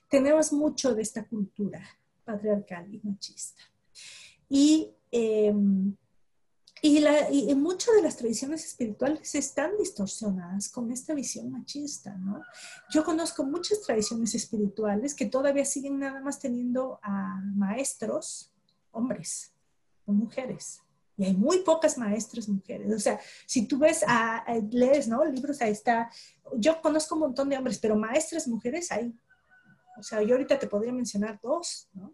[0.10, 1.82] tenemos mucho de esta cultura
[2.26, 3.62] patriarcal y machista.
[4.50, 5.54] Y, eh,
[6.82, 12.42] y, la, y, muchas de las tradiciones espirituales están distorsionadas con esta visión machista, ¿no?
[12.90, 18.52] Yo conozco muchas tradiciones espirituales que todavía siguen nada más teniendo a maestros,
[18.92, 19.54] hombres
[20.06, 20.82] o mujeres.
[21.18, 22.94] Y hay muy pocas maestras mujeres.
[22.94, 25.26] O sea, si tú ves, a, lees, ¿no?
[25.26, 26.10] Libros, ahí está.
[26.56, 29.14] Yo conozco un montón de hombres, pero maestras mujeres hay
[30.00, 32.14] o sea, yo ahorita te podría mencionar dos, ¿no?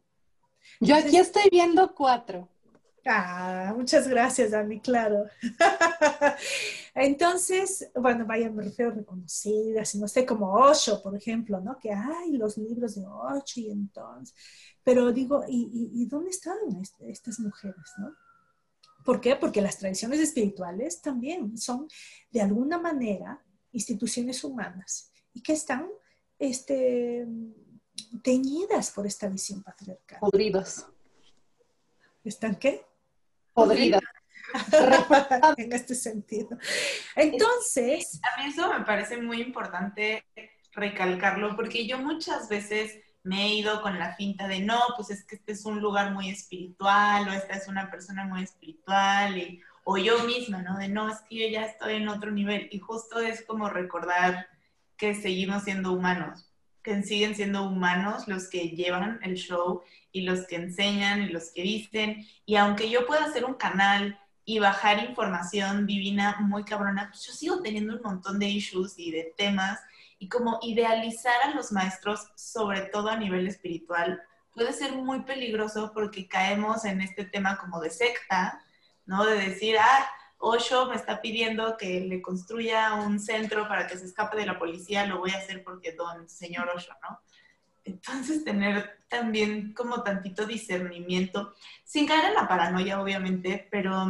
[0.79, 2.49] yo aquí estoy viendo cuatro.
[3.07, 5.25] Ah, muchas gracias, Dani, claro.
[6.95, 11.77] Entonces, bueno, vaya, me refiero a reconocidas, no sé, como Osho, por ejemplo, ¿no?
[11.77, 14.33] Que hay los libros de Osho y entonces,
[14.83, 16.57] pero digo, ¿y, dónde están
[17.01, 18.11] estas mujeres, no?
[19.03, 19.35] ¿Por qué?
[19.35, 21.87] Porque las tradiciones espirituales también son,
[22.31, 25.87] de alguna manera, instituciones humanas y que están,
[26.39, 27.27] este,
[28.21, 30.19] teñidas por esta visión patriarcal.
[30.19, 30.87] Podridas.
[32.23, 32.85] ¿Están qué?
[33.53, 34.01] Podridas.
[35.57, 36.57] en este sentido.
[37.15, 38.19] Entonces...
[38.23, 40.25] A mí eso me parece muy importante
[40.73, 45.25] recalcarlo porque yo muchas veces me he ido con la finta de no, pues es
[45.25, 49.61] que este es un lugar muy espiritual o esta es una persona muy espiritual y,
[49.83, 50.77] o yo misma, ¿no?
[50.77, 54.47] De no, es que yo ya estoy en otro nivel y justo es como recordar
[54.95, 56.51] que seguimos siendo humanos,
[56.85, 59.81] que siguen siendo humanos los que llevan el show
[60.11, 62.25] y los que enseñan y los que dicen.
[62.45, 67.33] Y aunque yo pueda hacer un canal y bajar información divina muy cabrona, pues yo
[67.33, 69.79] sigo teniendo un montón de issues y de temas.
[70.19, 74.21] Y como idealizar a los maestros, sobre todo a nivel espiritual,
[74.53, 78.61] puede ser muy peligroso porque caemos en este tema como de secta,
[79.07, 79.25] ¿no?
[79.25, 80.07] De decir, ah,
[80.37, 84.59] Osho me está pidiendo que le construya un centro para que se escape de la
[84.59, 87.19] policía, lo voy a hacer porque don señor Osho, ¿no?
[87.83, 94.07] Entonces tener también como tantito discernimiento, sin caer en la paranoia obviamente, pero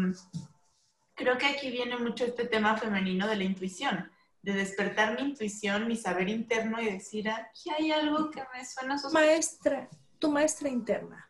[1.14, 4.12] creo que aquí viene mucho este tema femenino de la intuición,
[4.42, 8.98] de despertar mi intuición, mi saber interno y decir, aquí hay algo que me suena
[8.98, 9.14] sospechoso.
[9.14, 11.30] Maestra, tu maestra interna.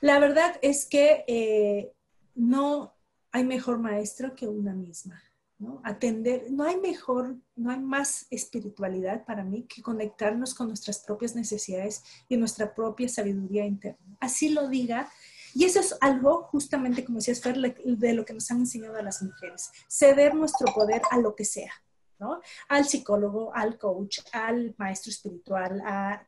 [0.00, 1.92] La verdad es que eh,
[2.34, 2.94] no
[3.32, 5.22] hay mejor maestro que una misma.
[5.58, 5.80] ¿no?
[5.84, 11.36] Atender, no hay mejor, no hay más espiritualidad para mí que conectarnos con nuestras propias
[11.36, 14.16] necesidades y nuestra propia sabiduría interna.
[14.20, 15.08] Así lo diga.
[15.54, 19.02] Y eso es algo, justamente como decías, Fer, de lo que nos han enseñado a
[19.02, 21.72] las mujeres, ceder nuestro poder a lo que sea,
[22.18, 22.40] ¿no?
[22.68, 26.26] Al psicólogo, al coach, al maestro espiritual, a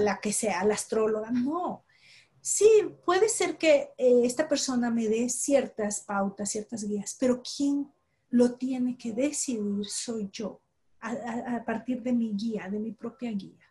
[0.00, 1.83] la que sea, la astróloga, no.
[2.46, 7.90] Sí, puede ser que eh, esta persona me dé ciertas pautas, ciertas guías, pero ¿quién
[8.28, 9.86] lo tiene que decidir?
[9.86, 10.60] Soy yo,
[11.00, 13.66] a, partir de mi guía, de mi propia guía.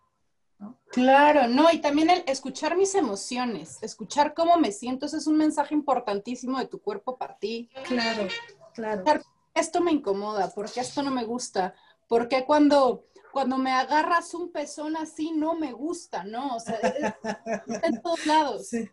[0.91, 5.37] Claro, no, y también el escuchar mis emociones, escuchar cómo me siento, ese es un
[5.37, 7.69] mensaje importantísimo de tu cuerpo para ti.
[7.83, 8.27] Claro,
[8.73, 9.21] claro.
[9.53, 11.75] Esto me incomoda, porque esto no me gusta,
[12.07, 16.55] porque cuando cuando me agarras un pezón así no me gusta, ¿no?
[16.55, 16.79] O sea,
[17.83, 18.67] en todos lados.
[18.67, 18.89] Sí.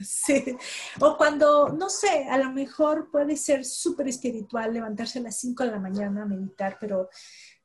[0.00, 0.56] Sí,
[1.00, 5.64] o cuando, no sé, a lo mejor puede ser súper espiritual levantarse a las 5
[5.64, 7.08] de la mañana a meditar, pero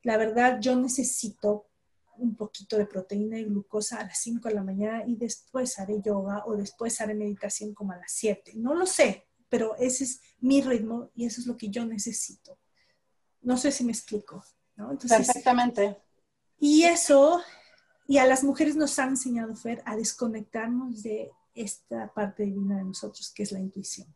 [0.01, 1.67] la verdad yo necesito
[2.17, 6.01] un poquito de proteína y glucosa a las 5 de la mañana y después haré
[6.01, 8.53] yoga o después haré meditación como a las 7.
[8.55, 12.57] No lo sé, pero ese es mi ritmo y eso es lo que yo necesito.
[13.41, 14.43] No sé si me explico.
[14.75, 14.97] ¿no?
[14.97, 16.01] Perfectamente.
[16.65, 17.43] Y eso,
[18.07, 22.85] y a las mujeres nos han enseñado, Fer, a desconectarnos de esta parte divina de
[22.85, 24.07] nosotros, que es la intuición.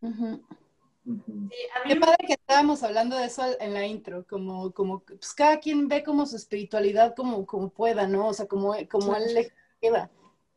[0.00, 5.88] Qué padre que estábamos hablando de eso en la intro, como, como pues cada quien
[5.88, 8.28] ve como su espiritualidad como, como pueda, ¿no?
[8.28, 10.10] O sea, como, como él le queda.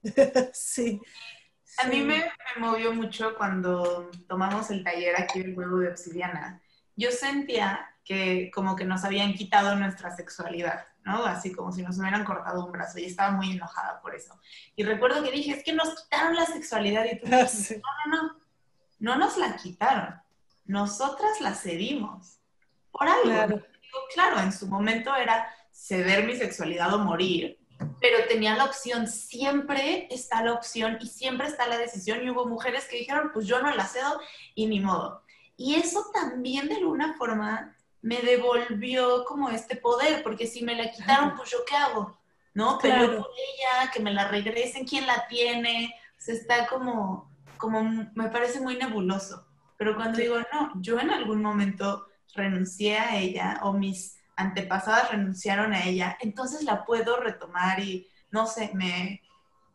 [0.54, 1.02] sí.
[1.80, 6.62] A mí me, me, movió mucho cuando tomamos el taller aquí del huevo de obsidiana.
[6.96, 10.86] Yo sentía que como que nos habían quitado nuestra sexualidad.
[11.06, 11.26] ¿No?
[11.26, 14.39] Así como si nos hubieran cortado un brazo y estaba muy enojada por eso.
[14.76, 18.36] Y recuerdo que dije, es que nos quitaron la sexualidad y tú no, no, no,
[18.99, 20.22] no nos la quitaron,
[20.66, 22.39] nosotras la cedimos
[22.91, 23.24] por algo.
[23.24, 23.66] Claro.
[24.14, 27.60] claro, en su momento era ceder mi sexualidad o morir,
[27.99, 32.45] pero tenía la opción, siempre está la opción y siempre está la decisión y hubo
[32.45, 34.20] mujeres que dijeron, pues yo no la cedo
[34.56, 35.24] y ni modo.
[35.58, 40.91] Y eso también de alguna forma me devolvió como este poder, porque si me la
[40.91, 42.20] quitaron, pues yo qué hago,
[42.54, 42.78] ¿no?
[42.82, 45.95] Pero por ella, que me la regresen, ¿quién la tiene?
[46.18, 47.82] O está como, como,
[48.14, 49.47] me parece muy nebuloso.
[49.78, 55.74] Pero cuando digo, no, yo en algún momento renuncié a ella o mis antepasadas renunciaron
[55.74, 59.22] a ella, entonces la puedo retomar y no sé, me,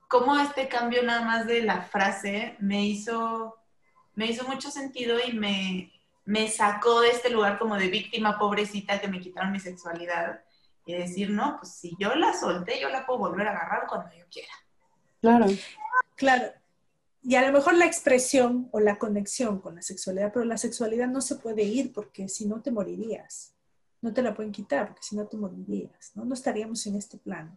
[0.07, 3.57] como este cambio nada más de la frase me hizo,
[4.15, 5.98] me hizo mucho sentido y me,
[6.29, 10.45] me sacó de este lugar como de víctima pobrecita que me quitaron mi sexualidad
[10.85, 14.15] y decir, no, pues si yo la solté, yo la puedo volver a agarrar cuando
[14.15, 14.53] yo quiera.
[15.23, 15.47] Claro.
[16.17, 16.53] Claro.
[17.23, 21.09] Y a lo mejor la expresión o la conexión con la sexualidad, pero la sexualidad
[21.09, 23.55] no se puede ir porque si no te morirías.
[24.03, 26.27] No te la pueden quitar porque si no te morirías, ¿no?
[26.27, 27.57] No estaríamos en este plano.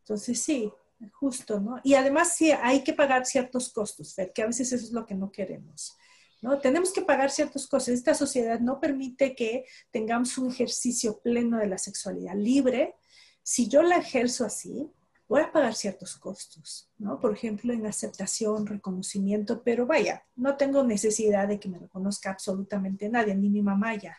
[0.00, 0.70] Entonces sí,
[1.12, 1.80] justo, ¿no?
[1.82, 5.14] Y además sí hay que pagar ciertos costos, que a veces eso es lo que
[5.14, 5.96] no queremos.
[6.40, 6.58] ¿No?
[6.58, 7.88] Tenemos que pagar ciertas cosas.
[7.88, 12.94] Esta sociedad no permite que tengamos un ejercicio pleno de la sexualidad libre.
[13.42, 14.90] Si yo la ejerzo así,
[15.28, 17.20] voy a pagar ciertos costos, ¿no?
[17.20, 23.08] Por ejemplo, en aceptación, reconocimiento, pero vaya, no tengo necesidad de que me reconozca absolutamente
[23.08, 24.16] nadie, ni mi mamá ya,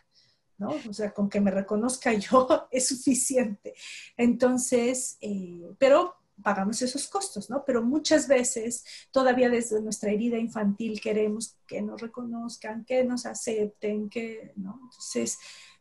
[0.58, 0.70] ¿no?
[0.88, 3.74] O sea, con que me reconozca yo es suficiente.
[4.18, 7.64] Entonces, eh, pero pagamos esos costos, ¿no?
[7.66, 14.10] Pero muchas veces todavía desde nuestra herida infantil queremos que nos reconozcan, que nos acepten,
[14.10, 14.80] que, ¿no?
[14.84, 15.38] Entonces,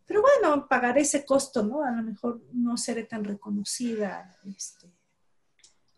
[0.07, 1.83] pero bueno, pagar ese costo, ¿no?
[1.83, 4.39] A lo mejor no seré tan reconocida.
[4.45, 4.91] Este,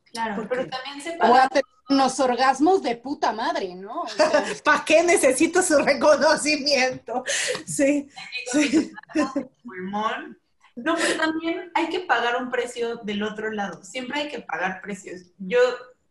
[0.05, 1.49] claro, pero también se paga...
[1.89, 4.05] unos orgasmos de puta madre, ¿no?
[4.65, 7.25] ¿Para qué necesito su reconocimiento?
[7.67, 8.09] Sí.
[8.53, 8.93] sí.
[9.63, 10.40] Pulmón
[10.85, 13.83] no, pero también hay que pagar un precio del otro lado.
[13.83, 15.23] Siempre hay que pagar precios.
[15.39, 15.59] Yo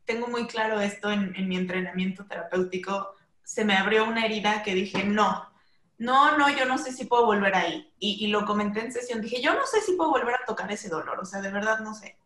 [0.06, 3.16] tengo muy claro esto en, mi entrenamiento terapéutico.
[3.44, 5.50] Se me abrió una herida que dije, no,
[5.98, 7.92] no, no, yo no sé si puedo volver ahí.
[8.00, 10.72] Y, y, lo comenté en sesión, dije, yo no sé si puedo volver a tocar
[10.72, 12.18] ese dolor, o sea, de verdad no sé.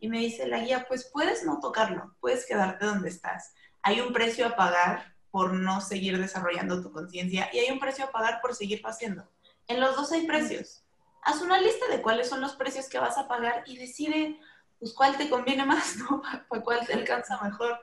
[0.00, 3.54] Y me dice la guía, pues puedes no tocarlo, puedes quedarte donde estás.
[3.82, 8.04] Hay un precio a pagar por no seguir desarrollando tu conciencia y hay un precio
[8.04, 9.28] a pagar por seguir haciendo.
[9.66, 10.83] En los dos hay precios
[11.24, 14.38] haz una lista de cuáles son los precios que vas a pagar y decide
[14.78, 16.22] pues cuál te conviene más, ¿no?
[16.48, 17.80] Para cuál te alcanza mejor.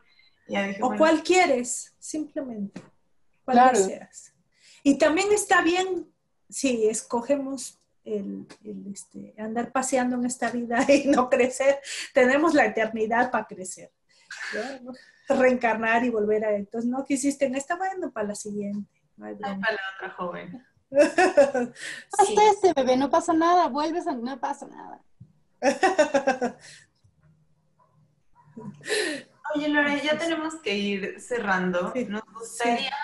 [0.81, 2.81] o cuál quieres, simplemente.
[3.43, 4.33] Cuál deseas.
[4.83, 6.11] Y también está bien
[6.49, 8.47] si escogemos el,
[8.91, 11.79] este, andar paseando en esta vida y no crecer.
[12.13, 13.91] Tenemos la eternidad para crecer.
[15.29, 16.55] Reencarnar y volver a...
[16.55, 19.01] Entonces, no quisiste en esta, bueno, para la siguiente.
[19.17, 20.65] para la otra joven.
[20.91, 24.13] Hasta este bebé, no pasa nada, vuelves a...
[24.13, 25.01] No pasa nada.
[29.55, 31.93] Oye, Lore, ya tenemos que ir cerrando.
[32.07, 32.95] Nos gustaría,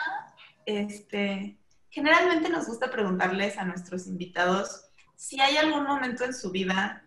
[0.66, 1.58] este,
[1.90, 4.86] generalmente nos gusta preguntarles a nuestros invitados
[5.16, 7.04] si hay algún momento en su vida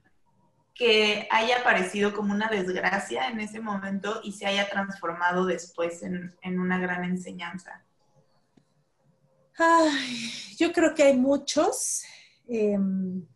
[0.74, 6.58] que haya parecido como una desgracia en ese momento y se haya transformado después en,
[6.58, 7.84] una gran enseñanza.
[9.62, 12.02] Ay, yo creo que hay muchos.
[12.48, 13.26] Em,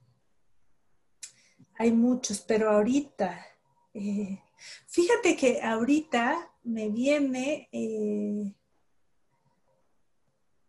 [1.76, 3.46] hay muchos, pero ahorita,
[3.92, 4.40] eh,
[4.86, 8.54] fíjate que ahorita me viene, eh,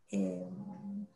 [0.09, 1.07] em,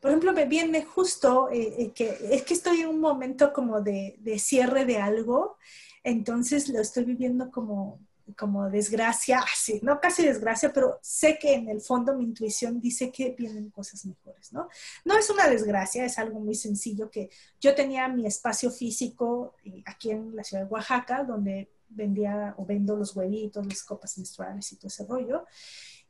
[0.00, 4.16] por ejemplo, me viene justo eh, que es que estoy en un momento como de,
[4.18, 5.56] de cierre de algo,
[6.04, 8.00] entonces lo estoy viviendo como
[8.36, 13.10] como desgracia, así, no casi desgracia, pero sé que en el fondo mi intuición dice
[13.10, 14.68] que vienen cosas mejores, ¿no?
[15.04, 19.82] No es una desgracia, es algo muy sencillo que yo tenía mi espacio físico eh,
[19.86, 24.70] aquí en la ciudad de Oaxaca, donde vendía o vendo los huevitos, las copas menstruales
[24.72, 25.44] y todo ese rollo,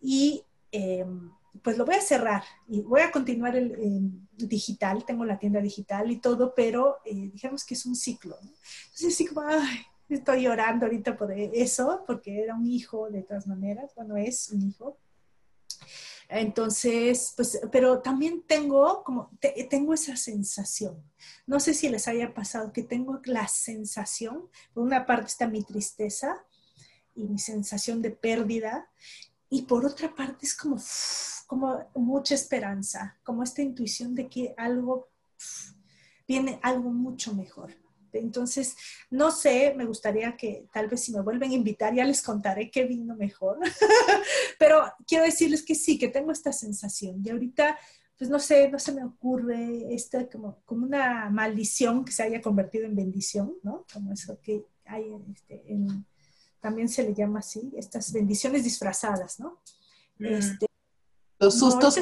[0.00, 1.30] y em,
[1.62, 6.10] pues lo voy a cerrar y voy a continuar el, digital, tengo la tienda digital
[6.10, 8.50] y todo, pero eh, digamos que es un ciclo, ¿no?
[8.86, 9.78] Entonces, así como, ay,
[10.14, 14.68] estoy llorando ahorita por eso, porque era un hijo de todas maneras, bueno, es un
[14.68, 14.98] hijo.
[16.28, 19.30] Entonces, pues, pero también tengo como,
[19.68, 21.02] tengo esa sensación.
[21.46, 25.62] No sé si les haya pasado que tengo la sensación, por una parte está mi
[25.62, 26.42] tristeza
[27.14, 28.90] y mi sensación de pérdida,
[29.50, 30.80] y por otra parte es como,
[31.46, 35.10] como mucha esperanza, como esta intuición de que algo,
[36.26, 37.81] viene algo mucho mejor.
[38.18, 38.76] Entonces,
[39.10, 42.70] no sé, me gustaría que tal vez si me vuelven a invitar ya les contaré
[42.70, 43.58] qué vino mejor,
[44.58, 47.78] pero quiero decirles que sí, que tengo esta sensación y ahorita,
[48.18, 52.40] pues no sé, no se me ocurre esta como, como una maldición que se haya
[52.40, 53.86] convertido en bendición, ¿no?
[53.92, 55.04] Como eso que hay
[55.34, 56.06] este, en,
[56.60, 59.60] también se le llama así, estas bendiciones disfrazadas, ¿no?
[60.18, 60.26] Mm.
[60.26, 60.66] Este,
[61.38, 61.98] los sustos.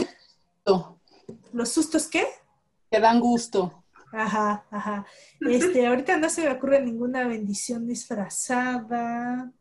[1.53, 2.27] ¿Los sustos qué?
[2.91, 3.80] Que dan gusto.
[4.13, 5.07] Ajá, ajá.
[5.41, 9.53] Este, ahorita no se me ocurre ninguna bendición disfrazada.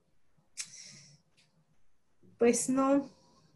[2.37, 3.09] Pues no,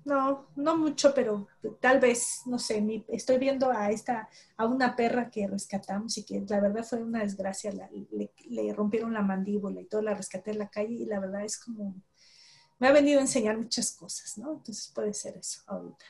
[0.06, 1.48] no, no mucho, pero
[1.80, 6.44] tal vez, no sé, estoy viendo a esta, a una perra que rescatamos y que
[6.48, 10.70] la verdad fue una desgracia, le, rompieron la mandíbula y todo, la rescaté en la
[10.70, 11.96] calle y la verdad es como,
[12.80, 14.54] me ha venido a enseñar muchas cosas, ¿no?
[14.54, 16.06] Entonces puede ser eso ahorita.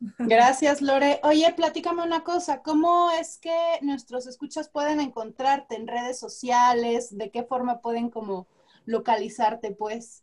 [0.00, 1.20] Gracias, Lore.
[1.24, 7.16] Oye, platícame una cosa, ¿cómo es que nuestros escuchas pueden encontrarte en redes sociales?
[7.16, 8.46] ¿De qué forma pueden como
[8.84, 10.22] localizarte, pues?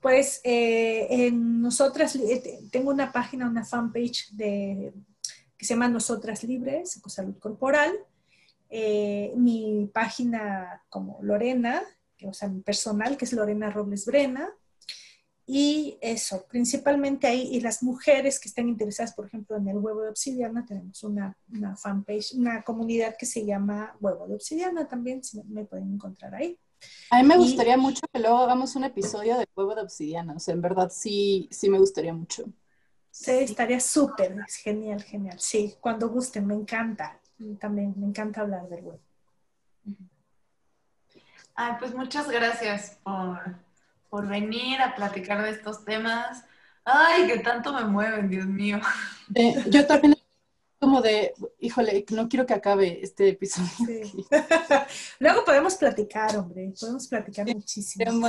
[0.00, 4.92] Pues eh, en nosotras, eh, tengo una página, una fanpage de,
[5.56, 7.92] que se llama Nosotras Libres, Salud Corporal.
[8.68, 11.82] Eh, mi página como Lorena,
[12.24, 14.50] o sea, mi personal, que es Lorena Robles Brena.
[15.48, 20.02] Y eso, principalmente ahí, y las mujeres que estén interesadas, por ejemplo, en el huevo
[20.02, 25.22] de obsidiana, tenemos una, una fanpage, una comunidad que se llama Huevo de Obsidiana también,
[25.22, 26.58] si me, pueden encontrar ahí.
[27.10, 30.40] A mí me gustaría mucho que luego hagamos un episodio de huevo de obsidiana, o
[30.40, 32.44] sea, en verdad sí, sí me gustaría mucho.
[33.12, 35.38] Sí, estaría súper, es genial, genial.
[35.38, 37.18] Sí, cuando gusten, me encanta.
[37.58, 39.00] También me encanta hablar del huevo.
[41.54, 43.65] Ay, pues muchas gracias por
[44.08, 46.44] por venir a platicar de estos temas.
[46.84, 48.80] Ay, que tanto me mueven, Dios mío.
[49.68, 50.14] yo también
[50.78, 53.68] como de, híjole, no quiero que acabe este episodio.
[55.18, 58.28] Luego podemos platicar, hombre, podemos platicar muchísimo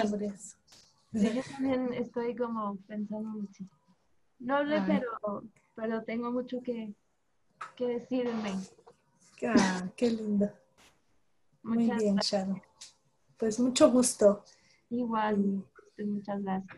[1.11, 3.69] yo también estoy como pensando muchísimo.
[4.39, 5.43] No hablé, pero,
[5.75, 6.93] pero tengo mucho que,
[7.75, 8.55] que decirme.
[9.47, 10.51] Ah, qué lindo.
[11.63, 12.61] Muy bien, Sharon.
[13.37, 14.43] Pues mucho gusto.
[14.89, 15.63] Igual,
[15.97, 16.77] muchas gracias.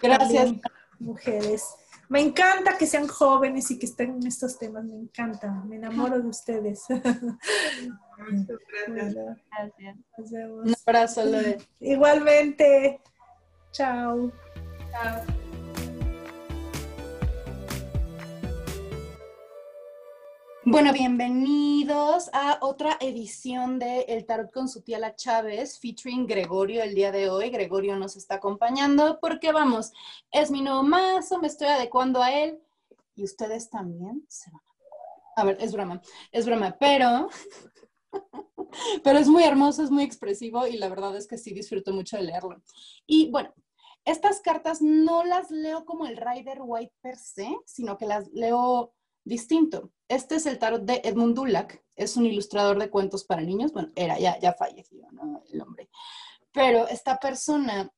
[0.00, 0.52] Gracias,
[0.98, 1.74] mujeres.
[2.08, 6.20] Me encanta que sean jóvenes y que estén en estos temas, me encanta, me enamoro
[6.20, 6.84] de ustedes.
[6.88, 9.38] Muchas gracias.
[9.50, 9.96] gracias.
[10.16, 11.58] Un abrazo, Lore.
[11.80, 13.00] Igualmente.
[13.72, 14.30] Chao.
[14.90, 15.35] Chao.
[20.76, 26.82] Bueno, bienvenidos a otra edición de El Tarot con su tía La Chávez, featuring Gregorio
[26.82, 27.48] el día de hoy.
[27.48, 29.94] Gregorio nos está acompañando porque vamos,
[30.30, 32.60] es mi nuevo mazo, me estoy adecuando a él.
[33.14, 34.60] y ustedes también se van
[35.36, 35.44] a...
[35.44, 37.30] Ver, es broma, es broma, pero...
[39.02, 42.18] pero es muy hermoso, es muy expresivo y la verdad es que sí disfruto mucho
[42.18, 42.60] de leerlo.
[43.06, 43.54] Y bueno,
[44.04, 48.92] estas cartas no las leo como el Rider White per se, sino que las leo
[49.26, 49.90] distinto.
[50.08, 53.90] Este es el tarot de Edmund Dulac, es un ilustrador de cuentos para niños, bueno,
[53.96, 55.42] era, ya, ya falleció, ¿no?
[55.52, 55.90] El hombre.
[56.52, 57.92] Pero esta persona,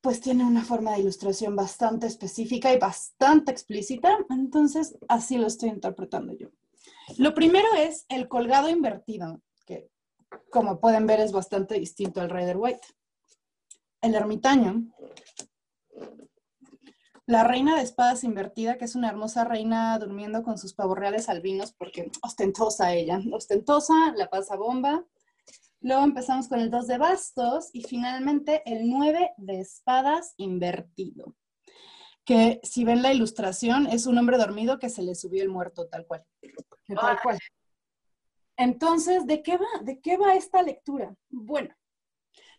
[0.00, 5.68] pues tiene una forma de ilustración bastante específica y bastante explícita, entonces así lo estoy
[5.70, 6.48] interpretando yo.
[7.16, 9.88] Lo primero es el colgado invertido, que
[10.50, 12.88] como pueden ver es bastante distinto al Rider White.
[14.00, 14.92] El ermitaño
[17.26, 21.72] la reina de espadas invertida, que es una hermosa reina durmiendo con sus pavorreales albinos,
[21.72, 25.04] porque ostentosa ella, ostentosa, la pasa bomba.
[25.80, 31.34] Luego empezamos con el 2 de bastos y finalmente el 9 de espadas invertido.
[32.24, 35.88] Que si ven la ilustración, es un hombre dormido que se le subió el muerto,
[35.88, 36.24] tal cual.
[36.86, 37.38] Tal cual.
[38.56, 39.82] Entonces, ¿de qué va?
[39.82, 41.14] ¿De qué va esta lectura?
[41.28, 41.74] Bueno,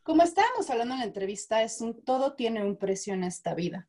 [0.03, 3.87] como estábamos hablando en la entrevista, es un todo tiene un precio en esta vida.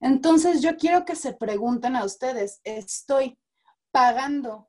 [0.00, 3.38] Entonces yo quiero que se pregunten a ustedes, ¿estoy
[3.90, 4.68] pagando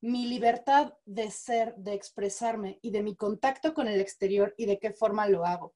[0.00, 4.78] mi libertad de ser, de expresarme y de mi contacto con el exterior y de
[4.78, 5.74] qué forma lo hago?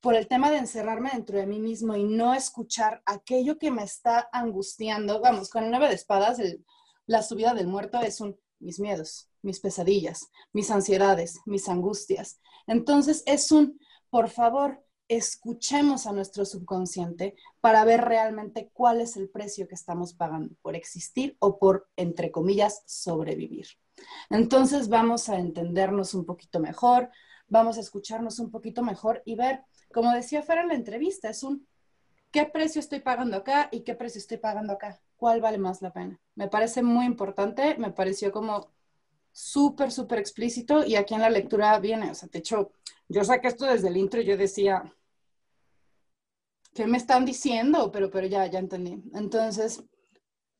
[0.00, 3.82] Por el tema de encerrarme dentro de mí mismo y no escuchar aquello que me
[3.82, 5.20] está angustiando.
[5.20, 6.38] Vamos, con el nueve de espadas,
[7.06, 12.40] la subida del muerto es un mis miedos, mis pesadillas, mis ansiedades, mis angustias.
[12.66, 13.78] Entonces es un,
[14.10, 20.14] por favor, escuchemos a nuestro subconsciente para ver realmente cuál es el precio que estamos
[20.14, 23.66] pagando por existir o por, entre comillas, sobrevivir.
[24.30, 27.10] Entonces vamos a entendernos un poquito mejor,
[27.48, 31.42] vamos a escucharnos un poquito mejor y ver, como decía Fer en la entrevista, es
[31.42, 31.66] un
[32.30, 35.92] qué precio estoy pagando acá y qué precio estoy pagando acá, cuál vale más la
[35.92, 36.20] pena.
[36.34, 38.70] Me parece muy importante, me pareció como
[39.32, 42.72] súper, súper explícito y aquí en la lectura viene, o sea, de hecho,
[43.08, 44.82] yo saqué esto desde el intro y yo decía,
[46.74, 47.90] ¿qué me están diciendo?
[47.90, 49.02] Pero, pero ya, ya entendí.
[49.14, 49.84] Entonces,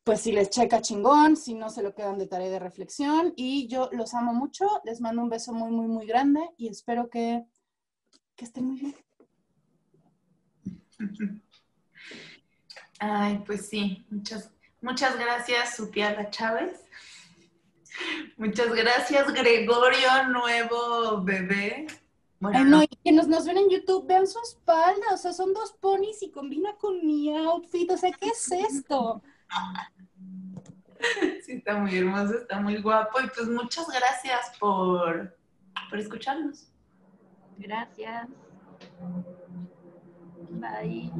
[0.03, 3.67] pues si les checa chingón, si no se lo quedan de tarea de reflexión y
[3.67, 7.43] yo los amo mucho, les mando un beso muy, muy, muy grande y espero que,
[8.35, 8.95] que estén muy bien.
[12.99, 14.49] Ay, pues sí, muchas,
[14.81, 16.85] muchas gracias, Supiala Chávez.
[18.37, 21.87] Muchas gracias, Gregorio, nuevo bebé.
[22.39, 25.53] Bueno, no, y que nos, nos ven en YouTube, vean su espalda, o sea, son
[25.53, 29.21] dos ponis y combina con mi outfit, o sea, ¿qué es esto?
[31.45, 35.37] Sí, está muy hermoso, está muy guapo, y pues muchas gracias por,
[35.91, 36.71] por escucharnos.
[37.59, 38.27] Gracias.
[40.49, 41.11] Bye.